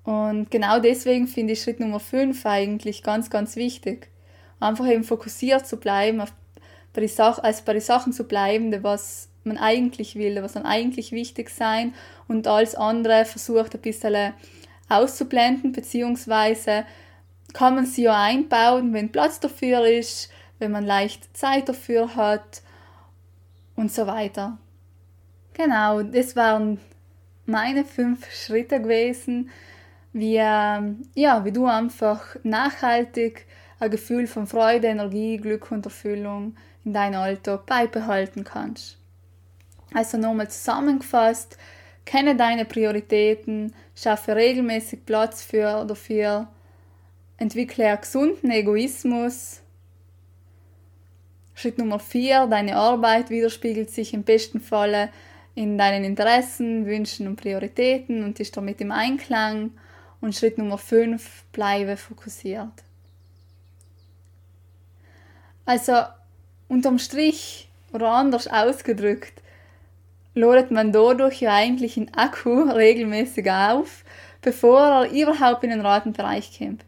Und 0.03 0.49
genau 0.49 0.79
deswegen 0.79 1.27
finde 1.27 1.53
ich 1.53 1.61
Schritt 1.61 1.79
Nummer 1.79 1.99
5 1.99 2.43
eigentlich 2.43 3.03
ganz, 3.03 3.29
ganz 3.29 3.55
wichtig. 3.55 4.09
Einfach 4.59 4.87
eben 4.87 5.03
fokussiert 5.03 5.67
zu 5.67 5.77
bleiben, 5.77 6.21
auf 6.21 6.33
bei 6.91 7.01
den, 7.01 7.09
Sach 7.09 7.37
also 7.37 7.61
bei 7.65 7.73
den 7.73 7.83
Sachen 7.83 8.13
zu 8.13 8.23
bleiben, 8.23 8.81
was 8.81 9.29
man 9.43 9.59
eigentlich 9.59 10.15
will, 10.15 10.41
was 10.41 10.53
dann 10.53 10.65
eigentlich 10.65 11.11
wichtig 11.11 11.51
sein 11.51 11.93
und 12.27 12.47
alles 12.47 12.73
andere 12.73 13.25
versucht 13.25 13.75
ein 13.75 13.81
bisschen 13.81 14.33
auszublenden, 14.89 15.71
beziehungsweise 15.71 16.85
kann 17.53 17.75
man 17.75 17.85
sie 17.85 18.03
ja 18.03 18.21
einbauen, 18.21 18.93
wenn 18.93 19.11
Platz 19.11 19.39
dafür 19.39 19.85
ist, 19.85 20.29
wenn 20.59 20.71
man 20.71 20.85
leicht 20.85 21.35
Zeit 21.35 21.69
dafür 21.69 22.15
hat 22.15 22.61
und 23.75 23.91
so 23.91 24.07
weiter. 24.07 24.57
Genau, 25.53 26.03
das 26.03 26.35
waren 26.35 26.79
meine 27.45 27.83
fünf 27.83 28.31
Schritte 28.31 28.81
gewesen, 28.81 29.49
wie, 30.13 30.37
ähm, 30.37 31.07
ja, 31.15 31.43
wie 31.45 31.51
du 31.51 31.65
einfach 31.65 32.35
nachhaltig 32.43 33.45
ein 33.79 33.91
Gefühl 33.91 34.27
von 34.27 34.47
Freude, 34.47 34.87
Energie, 34.87 35.37
Glück 35.37 35.71
und 35.71 35.85
Erfüllung 35.85 36.55
in 36.83 36.93
deinem 36.93 37.19
Alltag 37.19 37.65
beibehalten 37.65 38.43
kannst. 38.43 38.97
Also 39.93 40.17
nochmal 40.17 40.49
zusammengefasst, 40.49 41.57
kenne 42.05 42.35
deine 42.35 42.65
Prioritäten, 42.65 43.73
schaffe 43.95 44.35
regelmäßig 44.35 45.05
Platz 45.05 45.43
für 45.43 45.85
dafür, 45.85 46.47
entwickle 47.39 47.87
einen 47.87 48.01
gesunden 48.01 48.51
Egoismus. 48.51 49.61
Schritt 51.55 51.77
Nummer 51.77 51.99
4, 51.99 52.47
deine 52.47 52.75
Arbeit 52.75 53.29
widerspiegelt 53.29 53.89
sich 53.89 54.13
im 54.13 54.23
besten 54.23 54.61
Falle 54.61 55.09
in 55.55 55.77
deinen 55.77 56.03
Interessen, 56.03 56.85
Wünschen 56.85 57.27
und 57.27 57.35
Prioritäten 57.35 58.23
und 58.23 58.39
ist 58.39 58.55
damit 58.55 58.79
im 58.81 58.91
Einklang. 58.91 59.71
Und 60.21 60.35
Schritt 60.35 60.57
Nummer 60.57 60.77
5, 60.77 61.45
bleibe 61.51 61.97
fokussiert. 61.97 62.71
Also 65.65 65.93
unterm 66.67 66.99
Strich 66.99 67.69
oder 67.93 68.09
anders 68.09 68.47
ausgedrückt, 68.47 69.41
ladet 70.33 70.71
man 70.71 70.91
dadurch 70.91 71.41
ja 71.41 71.53
eigentlich 71.53 71.95
den 71.95 72.13
Akku 72.13 72.63
regelmäßig 72.69 73.49
auf, 73.49 74.03
bevor 74.41 74.79
er 74.79 75.11
überhaupt 75.11 75.63
in 75.63 75.69
den 75.69 75.81
Ratenbereich 75.81 76.57
kommt. 76.57 76.83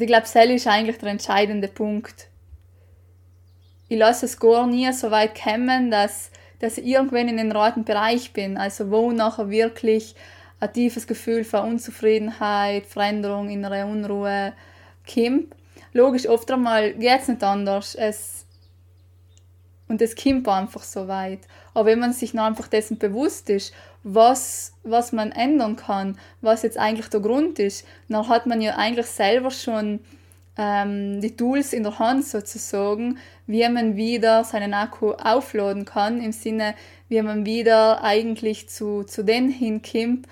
Und 0.00 0.04
ich 0.04 0.08
glaube, 0.08 0.22
das 0.22 0.34
ist 0.34 0.66
eigentlich 0.66 0.96
der 0.96 1.10
entscheidende 1.10 1.68
Punkt. 1.68 2.28
Ich 3.90 3.98
lasse 3.98 4.24
es 4.24 4.40
gar 4.40 4.66
nie 4.66 4.90
so 4.94 5.10
weit 5.10 5.38
kommen, 5.38 5.90
dass, 5.90 6.30
dass 6.58 6.78
ich 6.78 6.86
irgendwann 6.86 7.28
in 7.28 7.36
den 7.36 7.52
Ratenbereich 7.52 8.32
bin, 8.32 8.56
also 8.56 8.90
wo 8.90 9.12
nachher 9.12 9.50
wirklich 9.50 10.14
ein 10.58 10.72
tiefes 10.72 11.06
Gefühl 11.06 11.44
von 11.44 11.68
Unzufriedenheit, 11.72 12.86
Veränderung, 12.86 13.50
innere 13.50 13.84
Unruhe 13.84 14.54
kommt. 15.04 15.54
Logisch, 15.92 16.26
oft 16.26 16.50
einmal 16.50 16.94
geht 16.94 17.20
es 17.20 17.28
nicht 17.28 17.44
anders. 17.44 17.94
Es, 17.94 18.46
und 19.86 20.00
es 20.00 20.16
kommt 20.16 20.48
einfach 20.48 20.82
so 20.82 21.08
weit. 21.08 21.40
Aber 21.74 21.84
wenn 21.84 21.98
man 21.98 22.14
sich 22.14 22.32
noch 22.32 22.44
einfach 22.44 22.68
dessen 22.68 22.96
bewusst 22.96 23.50
ist, 23.50 23.74
was, 24.02 24.72
was 24.82 25.12
man 25.12 25.32
ändern 25.32 25.76
kann, 25.76 26.18
was 26.40 26.62
jetzt 26.62 26.78
eigentlich 26.78 27.08
der 27.08 27.20
Grund 27.20 27.58
ist, 27.58 27.86
dann 28.08 28.28
hat 28.28 28.46
man 28.46 28.60
ja 28.60 28.76
eigentlich 28.76 29.06
selber 29.06 29.50
schon 29.50 30.00
ähm, 30.56 31.20
die 31.20 31.36
Tools 31.36 31.72
in 31.72 31.82
der 31.82 31.98
Hand 31.98 32.24
sozusagen, 32.24 33.18
wie 33.46 33.68
man 33.68 33.96
wieder 33.96 34.44
seinen 34.44 34.74
Akku 34.74 35.12
aufladen 35.12 35.84
kann, 35.84 36.20
im 36.20 36.32
Sinne, 36.32 36.74
wie 37.08 37.20
man 37.22 37.44
wieder 37.44 38.02
eigentlich 38.02 38.68
zu, 38.68 39.04
zu 39.04 39.22
den 39.22 39.50
hinkommt, 39.50 40.26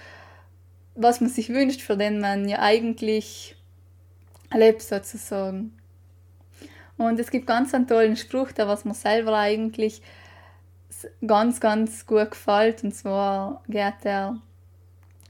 was 0.95 1.21
man 1.21 1.31
sich 1.31 1.51
wünscht, 1.51 1.81
für 1.81 1.97
den 1.97 2.21
man 2.21 2.49
ja 2.49 2.61
eigentlich 2.61 3.57
lebt 4.55 4.83
sozusagen. 4.83 5.75
Und 6.97 7.21
es 7.21 7.31
gibt 7.31 7.47
ganz 7.47 7.73
einen 7.75 7.87
tollen 7.87 8.17
Spruch, 8.17 8.51
der 8.51 8.67
was 8.67 8.85
mir 8.85 8.95
selber 8.95 9.37
eigentlich 9.37 10.03
ganz, 11.27 11.61
ganz 11.61 12.07
gut 12.07 12.31
gefällt. 12.31 12.85
Und 12.85 12.95
zwar 12.95 13.63
geht 13.69 14.05
der, 14.05 14.37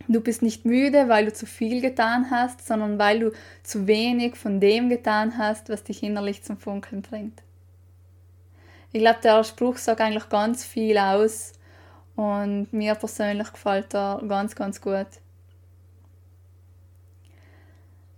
du 0.06 0.20
bist 0.20 0.42
nicht 0.42 0.64
müde, 0.64 1.08
weil 1.08 1.26
du 1.26 1.32
zu 1.32 1.46
viel 1.46 1.80
getan 1.80 2.30
hast, 2.30 2.66
sondern 2.66 2.98
weil 2.98 3.20
du 3.20 3.32
zu 3.62 3.86
wenig 3.86 4.36
von 4.36 4.60
dem 4.60 4.88
getan 4.88 5.38
hast, 5.38 5.68
was 5.68 5.84
dich 5.84 6.02
innerlich 6.02 6.42
zum 6.42 6.58
Funkeln 6.58 7.02
bringt. 7.02 7.42
Ich 8.92 9.00
glaube, 9.00 9.20
der 9.22 9.44
Spruch 9.44 9.76
sagt 9.76 10.00
eigentlich 10.00 10.28
ganz 10.30 10.64
viel 10.64 10.96
aus 10.96 11.52
und 12.16 12.72
mir 12.72 12.94
persönlich 12.94 13.52
gefällt 13.52 13.94
er 13.94 14.22
ganz, 14.26 14.56
ganz 14.56 14.80
gut. 14.80 15.06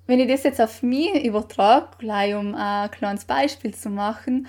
Wenn 0.07 0.21
ich 0.21 0.29
das 0.29 0.43
jetzt 0.43 0.61
auf 0.61 0.83
mich 0.83 1.25
übertrage, 1.25 1.89
gleich 1.99 2.35
um 2.35 2.55
ein 2.55 2.91
kleines 2.91 3.25
Beispiel 3.25 3.75
zu 3.75 3.91
machen, 3.91 4.49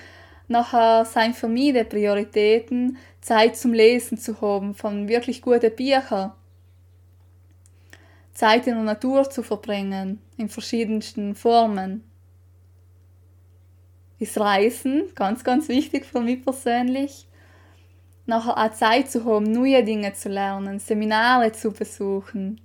nachher 0.51 1.05
sind 1.05 1.35
für 1.35 1.47
mich 1.47 1.73
die 1.73 1.83
Prioritäten, 1.83 2.97
Zeit 3.21 3.57
zum 3.57 3.73
Lesen 3.73 4.17
zu 4.17 4.39
haben 4.41 4.75
von 4.75 5.07
wirklich 5.07 5.41
guten 5.41 5.75
Büchern, 5.75 6.33
Zeit 8.33 8.67
in 8.67 8.75
der 8.75 8.83
Natur 8.83 9.29
zu 9.29 9.43
verbringen, 9.43 10.21
in 10.37 10.49
verschiedensten 10.49 11.35
Formen. 11.35 12.03
Das 14.19 14.39
Reisen, 14.39 15.05
ganz, 15.15 15.43
ganz 15.43 15.67
wichtig 15.67 16.05
für 16.05 16.21
mich 16.21 16.43
persönlich. 16.43 17.27
Nachher 18.27 18.57
auch 18.57 18.71
Zeit 18.71 19.09
zu 19.09 19.25
haben, 19.25 19.51
neue 19.51 19.83
Dinge 19.83 20.13
zu 20.13 20.29
lernen, 20.29 20.77
Seminare 20.77 21.51
zu 21.51 21.71
besuchen, 21.71 22.61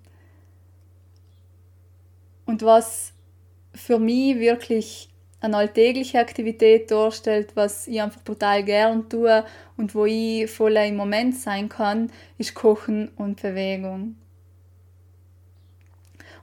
und 2.46 2.62
was 2.62 3.12
für 3.74 3.98
mich 3.98 4.38
wirklich 4.38 5.10
eine 5.46 5.56
alltägliche 5.56 6.18
Aktivität 6.18 6.90
darstellt, 6.90 7.52
was 7.54 7.88
ich 7.88 8.00
einfach 8.00 8.22
total 8.22 8.62
gern 8.62 9.08
tue 9.08 9.44
und 9.76 9.94
wo 9.94 10.04
ich 10.04 10.50
voll 10.50 10.76
im 10.76 10.96
Moment 10.96 11.36
sein 11.36 11.68
kann, 11.68 12.10
ist 12.38 12.54
Kochen 12.54 13.08
und 13.16 13.40
Bewegung. 13.40 14.16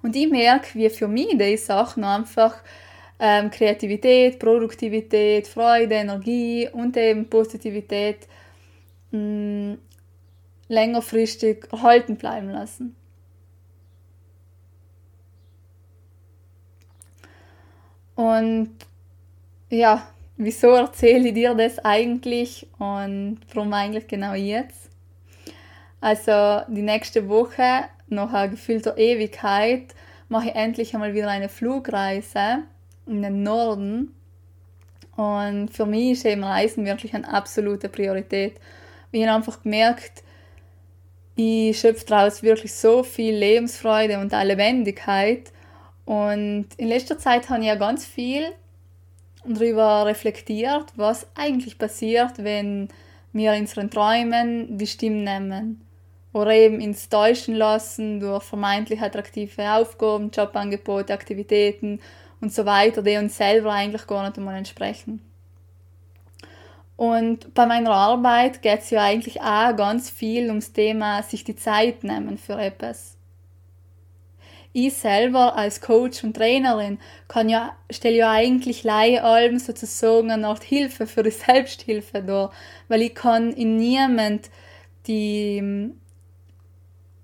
Und 0.01 0.15
ich 0.15 0.29
merke, 0.29 0.75
wie 0.75 0.89
für 0.89 1.07
mich 1.07 1.29
diese 1.37 1.65
Sachen 1.65 2.03
einfach 2.03 2.55
ähm, 3.19 3.49
Kreativität, 3.51 4.37
Produktivität, 4.39 5.47
Freude, 5.47 5.95
Energie 5.95 6.67
und 6.71 6.97
eben 6.97 7.29
Positivität 7.29 8.27
mh, 9.11 9.19
mm, 9.19 9.77
längerfristig 10.67 11.67
erhalten 11.71 12.17
bleiben 12.17 12.49
lassen. 12.49 12.95
Und 18.15 18.75
ja, 19.73 20.07
wieso 20.37 20.69
erzähle 20.69 21.29
ich 21.29 21.33
dir 21.33 21.53
das 21.55 21.79
eigentlich 21.79 22.67
und 22.79 23.39
warum 23.53 23.73
eigentlich 23.73 24.07
genau 24.07 24.33
jetzt? 24.33 24.89
Also 26.01 26.61
die 26.67 26.81
nächste 26.81 27.27
Woche, 27.27 27.85
nach 28.07 28.49
gefühlter 28.49 28.97
Ewigkeit, 28.97 29.95
mache 30.29 30.49
ich 30.49 30.55
endlich 30.55 30.93
einmal 30.93 31.13
wieder 31.13 31.29
eine 31.29 31.49
Flugreise 31.49 32.63
in 33.07 33.21
den 33.21 33.43
Norden. 33.43 34.13
Und 35.15 35.69
für 35.69 35.85
mich 35.85 36.11
ist 36.11 36.25
eben 36.25 36.43
Reisen 36.43 36.85
wirklich 36.85 37.13
eine 37.13 37.31
absolute 37.31 37.87
Priorität. 37.87 38.55
Ich 39.11 39.23
habe 39.23 39.35
einfach 39.35 39.61
gemerkt, 39.61 40.23
ich 41.35 41.79
schöpfe 41.79 42.05
daraus 42.05 42.43
wirklich 42.43 42.73
so 42.73 43.03
viel 43.03 43.35
Lebensfreude 43.35 44.19
und 44.19 44.33
auch 44.33 44.43
Lebendigkeit. 44.43 45.51
Und 46.05 46.67
in 46.77 46.87
letzter 46.87 47.17
Zeit 47.17 47.49
habe 47.49 47.61
ich 47.61 47.67
ja 47.67 47.75
ganz 47.75 48.05
viel 48.05 48.51
darüber 49.45 50.05
reflektiert, 50.05 50.85
was 50.95 51.27
eigentlich 51.35 51.77
passiert, 51.77 52.43
wenn 52.43 52.89
wir 53.31 53.53
in 53.53 53.61
unseren 53.61 53.89
Träumen 53.89 54.77
die 54.77 54.87
Stimmen 54.87 55.23
nehmen 55.23 55.85
oder 56.33 56.51
eben 56.51 56.79
ins 56.79 57.09
Täuschen 57.09 57.55
lassen 57.55 58.19
durch 58.19 58.43
vermeintlich 58.43 59.01
attraktive 59.01 59.71
Aufgaben, 59.71 60.31
Jobangebote, 60.31 61.13
Aktivitäten 61.13 61.99
und 62.41 62.53
so 62.53 62.65
weiter, 62.65 63.01
die 63.01 63.17
uns 63.17 63.37
selber 63.37 63.71
eigentlich 63.71 64.07
gar 64.07 64.23
nicht 64.25 64.37
einmal 64.37 64.57
entsprechen. 64.57 65.21
Und 66.95 67.53
bei 67.53 67.65
meiner 67.65 67.91
Arbeit 67.91 68.61
geht 68.61 68.79
es 68.79 68.89
ja 68.91 69.03
eigentlich 69.03 69.41
auch 69.41 69.75
ganz 69.75 70.09
viel 70.09 70.47
ums 70.47 70.73
Thema 70.73 71.23
sich 71.23 71.43
die 71.43 71.55
Zeit 71.55 72.03
nehmen 72.03 72.37
für 72.37 72.53
etwas 72.53 73.12
ich 74.73 74.93
selber 74.95 75.55
als 75.55 75.81
Coach 75.81 76.23
und 76.23 76.35
Trainerin 76.35 76.97
kann 77.27 77.47
ja, 77.47 77.77
stelle 77.91 78.17
ja 78.17 78.31
eigentlich 78.31 78.83
Leihalben 78.83 79.59
sozusagen 79.59 80.31
eine 80.31 80.47
Art 80.47 80.63
Hilfe 80.63 81.05
für 81.05 81.21
die 81.21 81.29
Selbsthilfe 81.31 82.23
dar, 82.23 82.51
weil 82.87 83.03
ich 83.03 83.13
kann 83.13 83.53
in 83.53 83.77
niemand 83.77 84.49
die, 85.07 85.91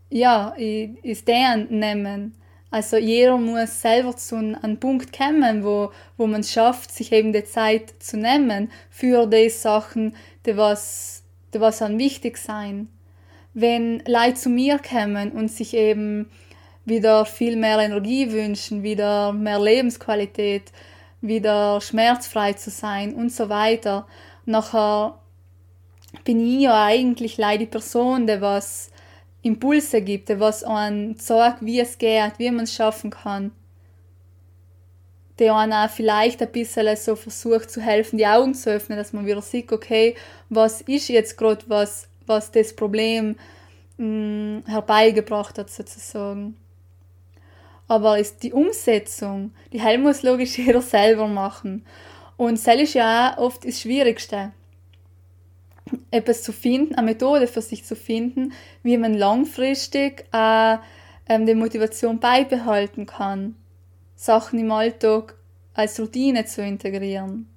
ja, 0.09 0.53
ist 0.57 1.27
deren 1.27 1.67
nehmen. 1.69 2.35
Also 2.71 2.97
jeder 2.97 3.37
muss 3.37 3.81
selber 3.81 4.15
zu 4.15 4.35
einem 4.35 4.79
Punkt 4.79 5.11
kommen, 5.11 5.63
wo, 5.63 5.91
wo 6.17 6.27
man 6.27 6.41
es 6.41 6.51
schafft, 6.51 6.91
sich 6.91 7.11
eben 7.11 7.33
die 7.33 7.45
Zeit 7.45 7.95
zu 7.97 8.17
nehmen 8.17 8.71
für 8.91 9.25
die 9.25 9.49
Sachen, 9.49 10.15
die 10.45 10.55
was, 10.55 11.23
die 11.53 11.59
was 11.59 11.81
an 11.81 11.97
wichtig 11.97 12.37
sein. 12.37 12.89
Wenn 13.55 14.03
Leute 14.05 14.35
zu 14.35 14.49
mir 14.49 14.77
kommen 14.77 15.31
und 15.31 15.49
sich 15.49 15.73
eben 15.73 16.29
wieder 16.89 17.25
viel 17.25 17.55
mehr 17.55 17.79
Energie 17.79 18.31
wünschen, 18.31 18.83
wieder 18.83 19.31
mehr 19.31 19.59
Lebensqualität, 19.59 20.71
wieder 21.21 21.81
schmerzfrei 21.81 22.53
zu 22.53 22.69
sein 22.69 23.13
und 23.13 23.31
so 23.31 23.49
weiter. 23.49 24.07
Nachher 24.45 25.19
bin 26.23 26.39
ich 26.45 26.63
ja 26.63 26.85
eigentlich 26.85 27.37
leider 27.37 27.59
die 27.59 27.65
Person, 27.67 28.27
die 28.27 28.41
was 28.41 28.91
Impulse 29.41 30.01
gibt, 30.01 30.29
was 30.39 30.63
einen 30.63 31.15
sagt, 31.15 31.65
wie 31.65 31.79
es 31.79 31.97
geht, 31.97 32.33
wie 32.37 32.51
man 32.51 32.63
es 32.63 32.73
schaffen 32.73 33.11
kann. 33.11 33.51
Der 35.37 35.55
einen 35.55 35.71
auch 35.71 35.89
vielleicht 35.89 36.41
ein 36.41 36.51
bisschen 36.51 36.93
so 36.97 37.15
versucht 37.15 37.71
zu 37.71 37.81
helfen, 37.81 38.17
die 38.17 38.27
Augen 38.27 38.53
zu 38.53 38.71
öffnen, 38.71 38.97
dass 38.97 39.13
man 39.13 39.25
wieder 39.25 39.41
sieht, 39.41 39.71
okay, 39.71 40.15
was 40.49 40.81
ist 40.81 41.07
jetzt 41.07 41.37
gerade 41.37 41.63
was, 41.67 42.09
was 42.25 42.51
das 42.51 42.75
Problem 42.75 43.37
mh, 43.97 44.05
mm, 44.05 44.63
herbeigebracht 44.65 45.57
hat, 45.57 45.69
sozusagen. 45.69 46.57
Aber 47.89 48.17
ist 48.17 48.43
die 48.43 48.53
Umsetzung, 48.53 49.51
die 49.73 49.81
Heil 49.81 49.97
muss 49.97 50.23
logisch 50.23 50.57
jeder 50.57 50.81
selber 50.81 51.27
machen. 51.27 51.85
Und 52.37 52.65
das 52.65 52.75
ist 52.75 52.93
ja 52.93 53.33
auch 53.33 53.47
oft 53.47 53.65
das 53.65 53.81
Schwierigste 53.81 54.53
etwas 56.11 56.43
zu 56.43 56.53
finden, 56.53 56.95
eine 56.95 57.07
Methode 57.07 57.47
für 57.47 57.61
sich 57.61 57.83
zu 57.83 57.95
finden, 57.95 58.53
wie 58.83 58.97
man 58.97 59.13
langfristig 59.13 60.25
äh, 60.31 60.77
ähm, 61.27 61.45
die 61.45 61.55
Motivation 61.55 62.19
beibehalten 62.19 63.05
kann, 63.05 63.55
Sachen 64.15 64.59
im 64.59 64.71
Alltag 64.71 65.35
als 65.73 65.99
Routine 65.99 66.45
zu 66.45 66.61
integrieren. 66.61 67.49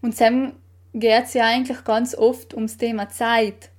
Und 0.00 0.18
dann 0.20 0.54
geht 0.92 1.24
es 1.24 1.34
ja 1.34 1.44
eigentlich 1.44 1.84
ganz 1.84 2.14
oft 2.14 2.54
ums 2.54 2.76
Thema 2.76 3.08
Zeit. 3.08 3.70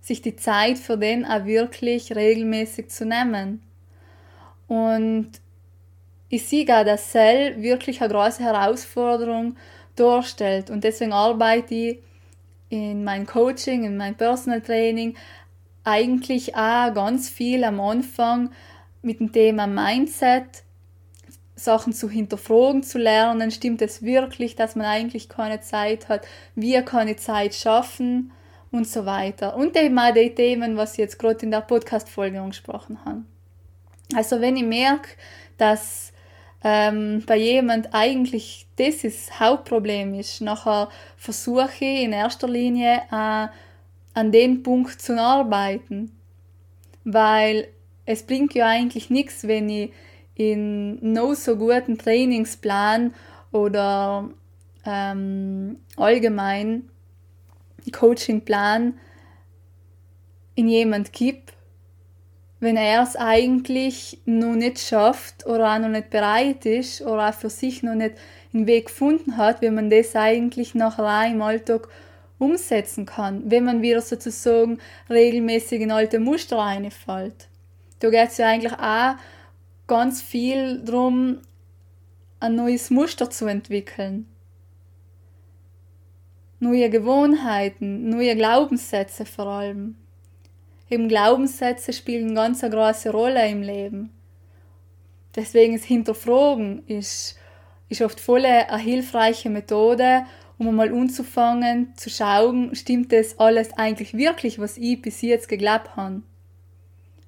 Sich 0.00 0.22
die 0.22 0.36
Zeit 0.36 0.78
für 0.78 0.96
den 0.96 1.24
auch 1.24 1.44
wirklich 1.44 2.14
regelmäßig 2.14 2.88
zu 2.88 3.04
nehmen. 3.04 3.62
Und 4.66 5.30
ich 6.28 6.46
sehe 6.46 6.64
gerade, 6.64 6.90
dass 6.90 7.10
Cell 7.10 7.60
wirklich 7.60 8.00
eine 8.00 8.12
große 8.12 8.42
Herausforderung 8.42 9.56
darstellt. 9.96 10.70
Und 10.70 10.84
deswegen 10.84 11.12
arbeite 11.12 11.74
ich 11.74 11.98
in 12.68 13.02
meinem 13.04 13.26
Coaching, 13.26 13.84
in 13.84 13.96
meinem 13.96 14.14
Personal 14.14 14.60
Training 14.60 15.16
eigentlich 15.84 16.54
auch 16.54 16.94
ganz 16.94 17.28
viel 17.28 17.64
am 17.64 17.80
Anfang 17.80 18.50
mit 19.02 19.20
dem 19.20 19.32
Thema 19.32 19.66
Mindset, 19.66 20.62
Sachen 21.56 21.92
zu 21.92 22.08
hinterfragen, 22.08 22.82
zu 22.82 22.98
lernen. 22.98 23.50
Stimmt 23.50 23.82
es 23.82 24.02
wirklich, 24.02 24.56
dass 24.56 24.76
man 24.76 24.86
eigentlich 24.86 25.28
keine 25.28 25.60
Zeit 25.60 26.08
hat? 26.08 26.26
Kann 26.86 27.08
ich 27.08 27.18
Zeit 27.18 27.54
schaffen? 27.54 28.32
Und 28.72 28.86
so 28.86 29.04
weiter. 29.04 29.56
Und 29.56 29.76
eben 29.76 29.98
auch 29.98 30.14
die 30.14 30.34
Themen, 30.34 30.76
was 30.76 30.92
ich 30.92 30.98
jetzt 30.98 31.18
gerade 31.18 31.44
in 31.44 31.50
der 31.50 31.62
Podcast-Folge 31.62 32.40
angesprochen 32.40 33.04
habe. 33.04 33.22
Also 34.14 34.40
wenn 34.40 34.56
ich 34.56 34.64
merke, 34.64 35.08
dass 35.58 36.12
ähm, 36.62 37.22
bei 37.26 37.36
jemand 37.36 37.88
eigentlich 37.92 38.66
das 38.76 39.04
ist 39.04 39.28
das 39.28 39.40
Hauptproblem 39.40 40.14
ist, 40.14 40.40
nachher 40.40 40.88
versuche 41.16 41.68
ich 41.80 42.02
in 42.02 42.12
erster 42.12 42.48
Linie 42.48 43.02
äh, 43.10 43.48
an 44.14 44.32
den 44.32 44.62
Punkt 44.62 45.00
zu 45.00 45.20
arbeiten, 45.20 46.12
weil 47.04 47.68
es 48.04 48.24
bringt 48.24 48.54
ja 48.54 48.66
eigentlich 48.66 49.10
nichts, 49.10 49.46
wenn 49.46 49.68
ich 49.68 49.92
in 50.34 51.12
no 51.12 51.34
so 51.34 51.56
guten 51.56 51.98
Trainingsplan 51.98 53.14
oder 53.52 54.30
ähm, 54.84 55.78
allgemein 55.96 56.89
Coachingplan 57.90 58.94
in 60.54 60.68
jemand 60.68 61.12
gibt 61.12 61.54
wenn 62.60 62.76
er 62.76 63.02
es 63.02 63.16
eigentlich 63.16 64.20
noch 64.26 64.54
nicht 64.54 64.78
schafft 64.78 65.46
oder 65.46 65.74
auch 65.74 65.78
noch 65.78 65.88
nicht 65.88 66.10
bereit 66.10 66.66
ist 66.66 67.00
oder 67.00 67.30
auch 67.30 67.34
für 67.34 67.48
sich 67.48 67.82
noch 67.82 67.94
nicht 67.94 68.14
einen 68.52 68.66
Weg 68.66 68.86
gefunden 68.86 69.38
hat, 69.38 69.62
wie 69.62 69.70
man 69.70 69.88
das 69.88 70.14
eigentlich 70.14 70.74
nachher 70.74 71.26
im 71.30 71.40
Alltag 71.40 71.88
umsetzen 72.38 73.06
kann, 73.06 73.50
wenn 73.50 73.64
man 73.64 73.82
wieder 73.82 74.02
sozusagen 74.02 74.78
regelmäßig 75.08 75.80
in 75.80 75.90
alte 75.90 76.20
Muster 76.20 76.58
reinfällt. 76.58 77.48
Da 77.98 78.10
geht 78.10 78.28
es 78.28 78.36
ja 78.36 78.48
eigentlich 78.48 78.72
auch 78.72 79.14
ganz 79.86 80.22
viel 80.22 80.80
darum, 80.80 81.38
ein 82.40 82.54
neues 82.54 82.90
Muster 82.90 83.30
zu 83.30 83.46
entwickeln. 83.46 84.26
Neue 86.62 86.90
Gewohnheiten, 86.90 88.10
neue 88.10 88.36
Glaubenssätze 88.36 89.24
vor 89.24 89.46
allem. 89.46 89.96
Eben 90.90 91.08
Glaubenssätze 91.08 91.94
spielen 91.94 92.34
ganz 92.34 92.62
eine 92.62 92.74
große 92.74 93.10
Rolle 93.10 93.48
im 93.48 93.62
Leben. 93.62 94.10
Deswegen 95.34 95.72
ist 95.72 95.86
Hinterfragen 95.86 96.86
ist, 96.86 97.38
ist 97.88 98.02
oft 98.02 98.20
voll 98.20 98.44
eine 98.44 98.76
hilfreiche 98.76 99.48
Methode, 99.48 100.26
um 100.58 100.68
einmal 100.68 100.92
anzufangen, 100.92 101.94
zu 101.96 102.10
schauen, 102.10 102.74
stimmt 102.74 103.10
das 103.10 103.38
alles 103.38 103.72
eigentlich 103.78 104.12
wirklich, 104.12 104.58
was 104.58 104.76
ich 104.76 105.00
bis 105.00 105.22
jetzt 105.22 105.48
geglaubt 105.48 105.96
habe. 105.96 106.20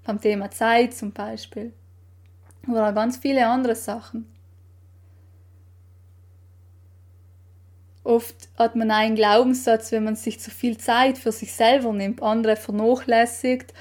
Beim 0.04 0.20
Thema 0.20 0.50
Zeit 0.50 0.92
zum 0.92 1.12
Beispiel. 1.12 1.72
Oder 2.68 2.92
ganz 2.92 3.16
viele 3.16 3.46
andere 3.46 3.76
Sachen. 3.76 4.26
Oft 8.04 8.48
hat 8.56 8.74
man 8.74 8.90
einen 8.90 9.14
Glaubenssatz, 9.14 9.92
wenn 9.92 10.04
man 10.04 10.16
sich 10.16 10.40
zu 10.40 10.50
viel 10.50 10.76
Zeit 10.76 11.18
für 11.18 11.30
sich 11.30 11.52
selber 11.52 11.92
nimmt, 11.92 12.22
andere 12.22 12.56
vernachlässigt 12.56 13.72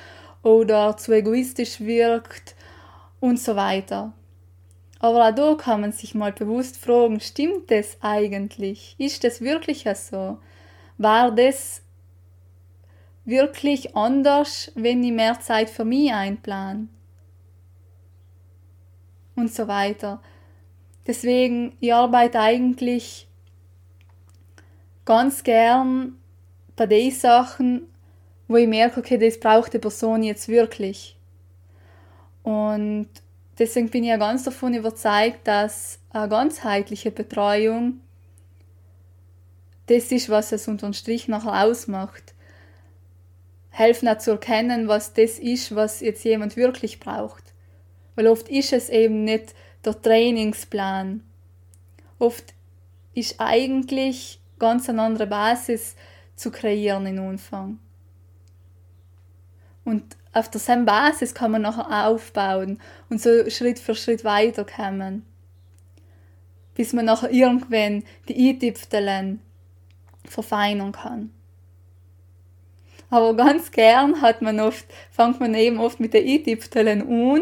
oder 0.44 0.96
zu 0.98 1.12
egoistisch 1.12 1.80
wirkt 1.82 2.56
und 3.20 3.40
so 3.40 3.56
weiter. 3.56 4.14
Aber 5.00 5.28
auch 5.28 5.36
da 5.36 5.56
kann 5.56 5.82
man 5.82 5.92
sich 5.92 6.14
mal 6.14 6.32
bewusst 6.32 6.78
fragen, 6.78 7.20
stimmt 7.20 7.72
das 7.72 7.98
eigentlich? 8.02 8.96
Ist 9.00 9.24
das 9.24 9.42
wirklich 9.42 9.86
so? 9.96 10.38
War 11.00 11.32
das 11.32 11.82
wirklich 13.26 13.96
anders, 13.96 14.72
wenn 14.76 15.04
ich 15.04 15.12
mehr 15.12 15.40
Zeit 15.40 15.72
für 15.72 15.86
mich 15.86 16.14
einplan? 16.14 16.90
Und 19.36 19.52
so 19.52 19.68
weiter. 19.68 20.22
Deswegen, 21.08 21.76
ich 21.80 21.92
arbeite 21.92 22.40
eigentlich 22.40 23.28
ganz 25.06 25.44
gern 25.44 26.14
bei 26.76 26.86
den 26.86 27.12
Sachen, 27.12 27.88
wo 28.48 28.58
ich 28.58 28.68
merke, 28.68 29.00
okay, 29.00 29.18
das 29.18 29.40
braucht 29.40 29.74
die 29.74 29.80
Person 29.80 30.24
jetzt 30.24 30.48
wirklich. 30.48 31.18
Und 32.44 33.10
deswegen 33.58 33.90
bin 33.90 34.04
ich 34.04 34.10
ja 34.10 34.18
ganz 34.18 34.44
davon 34.44 34.74
überzeugt, 34.74 35.48
dass 35.48 36.00
eine 36.10 36.30
ganzheitliche 36.30 37.12
Betreuung 37.12 38.02
das 39.88 40.12
ist, 40.12 40.30
was 40.30 40.52
es 40.52 40.68
unterm 40.68 40.94
Strich 40.94 41.28
nachher 41.28 41.66
ausmacht. 41.66 42.34
Helfen 43.70 44.08
auch 44.08 44.18
zu 44.18 44.32
erkennen, 44.32 44.88
was 44.88 45.14
das 45.14 45.40
ist, 45.40 45.76
was 45.76 46.02
jetzt 46.02 46.24
jemand 46.24 46.56
wirklich 46.56 47.00
braucht. 47.00 47.54
Weil 48.16 48.28
oft 48.28 48.50
ist 48.50 48.74
es 48.74 48.90
eben 48.90 49.24
nicht 49.24 49.54
der 49.84 50.02
Trainingsplan. 50.02 51.24
Oft 52.20 52.54
ist 53.14 53.36
eigentlich 53.40 54.41
ganz 54.62 54.88
eine 54.88 55.02
andere 55.02 55.28
Basis 55.28 55.96
zu 56.36 56.52
kreieren 56.52 57.06
in 57.08 57.20
Anfang. 57.20 57.80
Und 59.84 60.16
auf 60.32 60.50
derselben 60.50 60.86
Basis 60.86 61.34
kann 61.34 61.52
man 61.52 61.64
nachher 61.64 62.08
aufbauen 62.08 62.80
und 63.10 63.20
so 63.20 63.50
Schritt 63.50 63.80
für 63.80 63.96
Schritt 63.96 64.24
weiterkommen. 64.24 65.26
Bis 66.76 66.94
man 66.94 67.06
nachher 67.06 67.32
irgendwann 67.32 68.04
die 68.30 68.50
Eintüpfelen 68.50 69.42
verfeinern 70.24 70.94
kann. 70.94 71.32
Aber 73.10 73.36
ganz 73.36 73.72
gern 73.72 74.22
hat 74.22 74.42
man 74.42 74.60
oft, 74.62 74.86
fängt 75.12 75.42
man 75.42 75.54
eben 75.56 75.80
oft 75.80 76.00
mit 76.00 76.14
den 76.14 76.26
Eintüpfelen 76.26 77.02
an, 77.02 77.42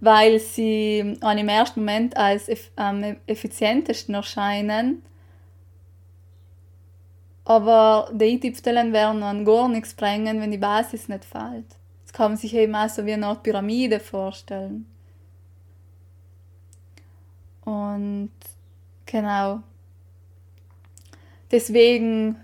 weil 0.00 0.38
sie 0.38 0.98
im 0.98 1.48
ersten 1.48 1.80
Moment 1.80 2.16
als 2.16 2.48
effizientesten 3.26 4.14
erscheinen 4.14 5.02
aber 7.44 8.10
die 8.12 8.32
Eintopfstellen 8.32 8.92
werden 8.92 9.20
dann 9.20 9.44
gar 9.44 9.68
nichts 9.68 9.94
bringen, 9.94 10.40
wenn 10.40 10.50
die 10.50 10.58
Basis 10.58 11.08
nicht 11.08 11.24
fällt. 11.24 11.66
Das 12.04 12.12
kann 12.12 12.32
man 12.32 12.36
sich 12.36 12.54
eben 12.54 12.74
auch 12.74 12.88
so 12.88 13.06
wie 13.06 13.12
eine 13.12 13.26
Art 13.26 13.42
Pyramide 13.42 14.00
vorstellen. 14.00 14.86
Und 17.64 18.32
genau. 19.06 19.60
Deswegen 21.50 22.36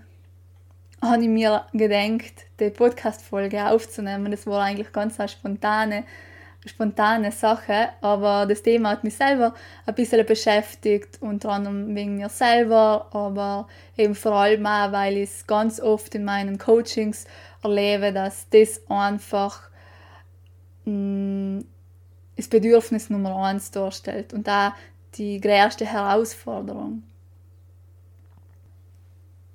habe 1.01 1.21
ich 1.23 1.29
mir 1.29 1.65
gedacht, 1.73 2.45
die 2.59 2.69
Podcast-Folge 2.69 3.69
aufzunehmen. 3.69 4.31
Das 4.31 4.47
war 4.47 4.63
eigentlich 4.63 4.91
ganz 4.91 5.19
eine 5.19 5.29
spontane 5.29 6.03
spontane 6.67 7.31
Sache, 7.31 7.89
aber 8.01 8.45
das 8.45 8.63
Thema 8.63 8.91
hat 8.91 9.03
mich 9.03 9.15
selber 9.15 9.53
ein 9.85 9.95
bisschen 9.95 10.25
beschäftigt, 10.25 11.21
unter 11.21 11.51
anderem 11.51 11.95
wegen 11.95 12.17
mir 12.17 12.29
selber, 12.29 13.07
aber 13.11 13.67
eben 13.97 14.15
vor 14.15 14.33
allem 14.33 14.65
auch, 14.65 14.91
weil 14.91 15.17
ich 15.17 15.29
es 15.29 15.47
ganz 15.47 15.79
oft 15.79 16.15
in 16.15 16.23
meinen 16.23 16.57
Coachings 16.57 17.25
erlebe, 17.63 18.13
dass 18.13 18.49
das 18.49 18.81
einfach 18.89 19.69
mh, 20.85 21.59
mm, 21.59 21.65
das 22.35 22.47
Bedürfnis 22.47 23.09
Nummer 23.09 23.35
eins 23.45 23.71
darstellt 23.71 24.33
und 24.33 24.47
da 24.47 24.75
die 25.15 25.41
größte 25.41 25.85
Herausforderung. 25.85 27.03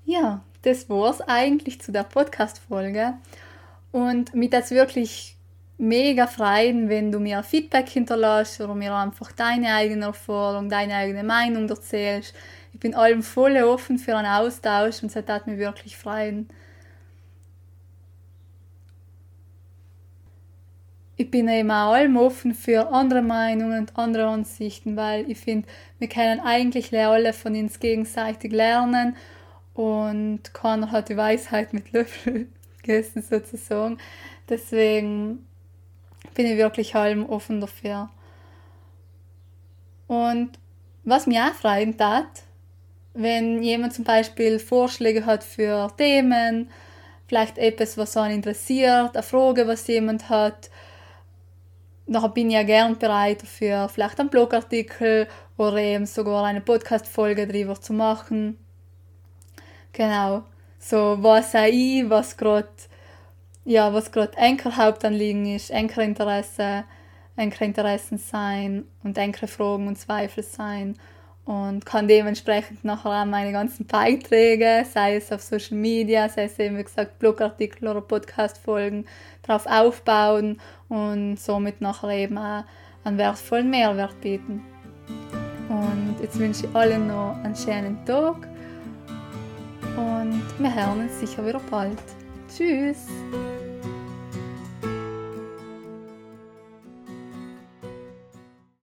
Ja, 0.04 0.42
das 0.62 0.88
war 0.88 1.10
es 1.10 1.20
eigentlich 1.20 1.80
zu 1.80 1.92
der 1.92 2.02
Podcast-Folge. 2.02 3.14
Und 3.92 4.34
mich 4.34 4.50
das 4.50 4.70
wirklich 4.70 5.36
mega 5.82 6.26
freuen, 6.26 6.88
wenn 6.88 7.12
du 7.12 7.18
mir 7.18 7.42
Feedback 7.42 7.88
hinterlässt 7.88 8.60
oder 8.60 8.74
mir 8.74 8.94
einfach 8.94 9.32
deine 9.32 9.74
eigene 9.74 10.06
Erfahrung, 10.06 10.68
deine 10.68 10.94
eigene 10.94 11.24
Meinung 11.24 11.68
erzählst. 11.68 12.34
Ich 12.72 12.80
bin 12.80 12.94
allem 12.94 13.22
voll 13.22 13.56
offen 13.58 13.98
für 13.98 14.16
einen 14.16 14.28
Austausch 14.28 15.02
und 15.02 15.14
das 15.14 15.26
hat 15.26 15.46
mich 15.46 15.58
wirklich 15.58 15.96
freuen. 15.96 16.48
ich 21.22 21.30
bin 21.30 21.48
eben 21.48 21.70
auch 21.70 21.92
allem 21.92 22.16
offen 22.16 22.54
für 22.54 22.92
andere 22.92 23.22
Meinungen 23.22 23.80
und 23.80 23.96
andere 23.96 24.26
Ansichten, 24.26 24.96
weil 24.96 25.30
ich 25.30 25.38
finde, 25.38 25.68
wir 25.98 26.08
können 26.08 26.40
eigentlich 26.40 26.96
alle 26.96 27.32
von 27.32 27.54
uns 27.54 27.80
gegenseitig 27.80 28.52
lernen 28.52 29.16
und 29.74 30.40
keiner 30.52 30.90
hat 30.90 31.08
die 31.08 31.16
Weisheit 31.16 31.72
mit 31.72 31.92
Löffel 31.92 32.48
gegessen 32.82 33.22
sozusagen. 33.22 33.98
Deswegen 34.48 35.46
bin 36.34 36.46
ich 36.46 36.56
wirklich 36.56 36.94
allem 36.94 37.28
offen 37.28 37.60
dafür. 37.60 38.10
Und 40.06 40.58
was 41.04 41.26
mir 41.26 41.46
auch 41.46 41.54
freuen 41.54 41.96
tat, 41.96 42.42
wenn 43.14 43.62
jemand 43.62 43.94
zum 43.94 44.04
Beispiel 44.04 44.58
Vorschläge 44.58 45.26
hat 45.26 45.44
für 45.44 45.90
Themen, 45.96 46.70
vielleicht 47.26 47.58
etwas, 47.58 47.96
was 47.96 48.16
einen 48.16 48.36
interessiert, 48.36 49.14
eine 49.14 49.22
Frage, 49.22 49.66
was 49.66 49.86
jemand 49.86 50.28
hat, 50.28 50.70
nachher 52.06 52.28
bin 52.28 52.48
ich 52.48 52.54
ja 52.54 52.62
gern 52.62 52.98
bereit 52.98 53.42
dafür, 53.42 53.88
vielleicht 53.88 54.20
einen 54.20 54.28
Blogartikel 54.28 55.28
oder 55.56 55.76
eben 55.78 56.06
sogar 56.06 56.44
eine 56.44 56.60
Podcast-Folge 56.60 57.46
darüber 57.46 57.80
zu 57.80 57.92
machen. 57.92 58.58
Genau. 59.92 60.44
So 60.78 61.18
was 61.20 61.54
auch 61.54 61.66
ich, 61.66 62.08
was 62.08 62.36
gerade 62.36 62.68
ja, 63.64 63.92
was 63.92 64.12
gerade 64.12 64.36
Enker 64.36 64.76
Hauptanliegen 64.76 65.46
ist, 65.46 65.70
Enkerinteresse, 65.70 66.84
Enkerinteressen 67.36 68.18
sein 68.18 68.84
und 69.02 69.16
Fragen 69.48 69.88
und 69.88 69.98
Zweifel 69.98 70.42
sein 70.42 70.96
und 71.44 71.84
kann 71.84 72.06
dementsprechend 72.06 72.84
nachher 72.84 73.22
auch 73.22 73.24
meine 73.24 73.52
ganzen 73.52 73.86
Beiträge, 73.86 74.84
sei 74.88 75.16
es 75.16 75.32
auf 75.32 75.42
Social 75.42 75.76
Media, 75.76 76.28
sei 76.28 76.44
es 76.44 76.58
eben 76.58 76.78
wie 76.78 76.84
gesagt 76.84 77.18
Blogartikel 77.18 77.88
oder 77.88 78.00
Podcast-Folgen, 78.00 79.06
darauf 79.42 79.66
aufbauen 79.66 80.60
und 80.88 81.36
somit 81.38 81.80
nachher 81.80 82.10
eben 82.10 82.38
auch 82.38 82.64
einen 83.04 83.18
wertvollen 83.18 83.70
Mehrwert 83.70 84.20
bieten. 84.20 84.62
Und 85.68 86.16
jetzt 86.20 86.38
wünsche 86.38 86.66
ich 86.66 86.76
allen 86.76 87.08
noch 87.08 87.36
einen 87.42 87.56
schönen 87.56 88.04
Tag 88.04 88.46
und 89.96 90.42
wir 90.58 90.74
hören 90.74 91.00
uns 91.00 91.18
sicher 91.18 91.44
wieder 91.46 91.60
bald. 91.70 91.98
Tschüss! 92.54 93.06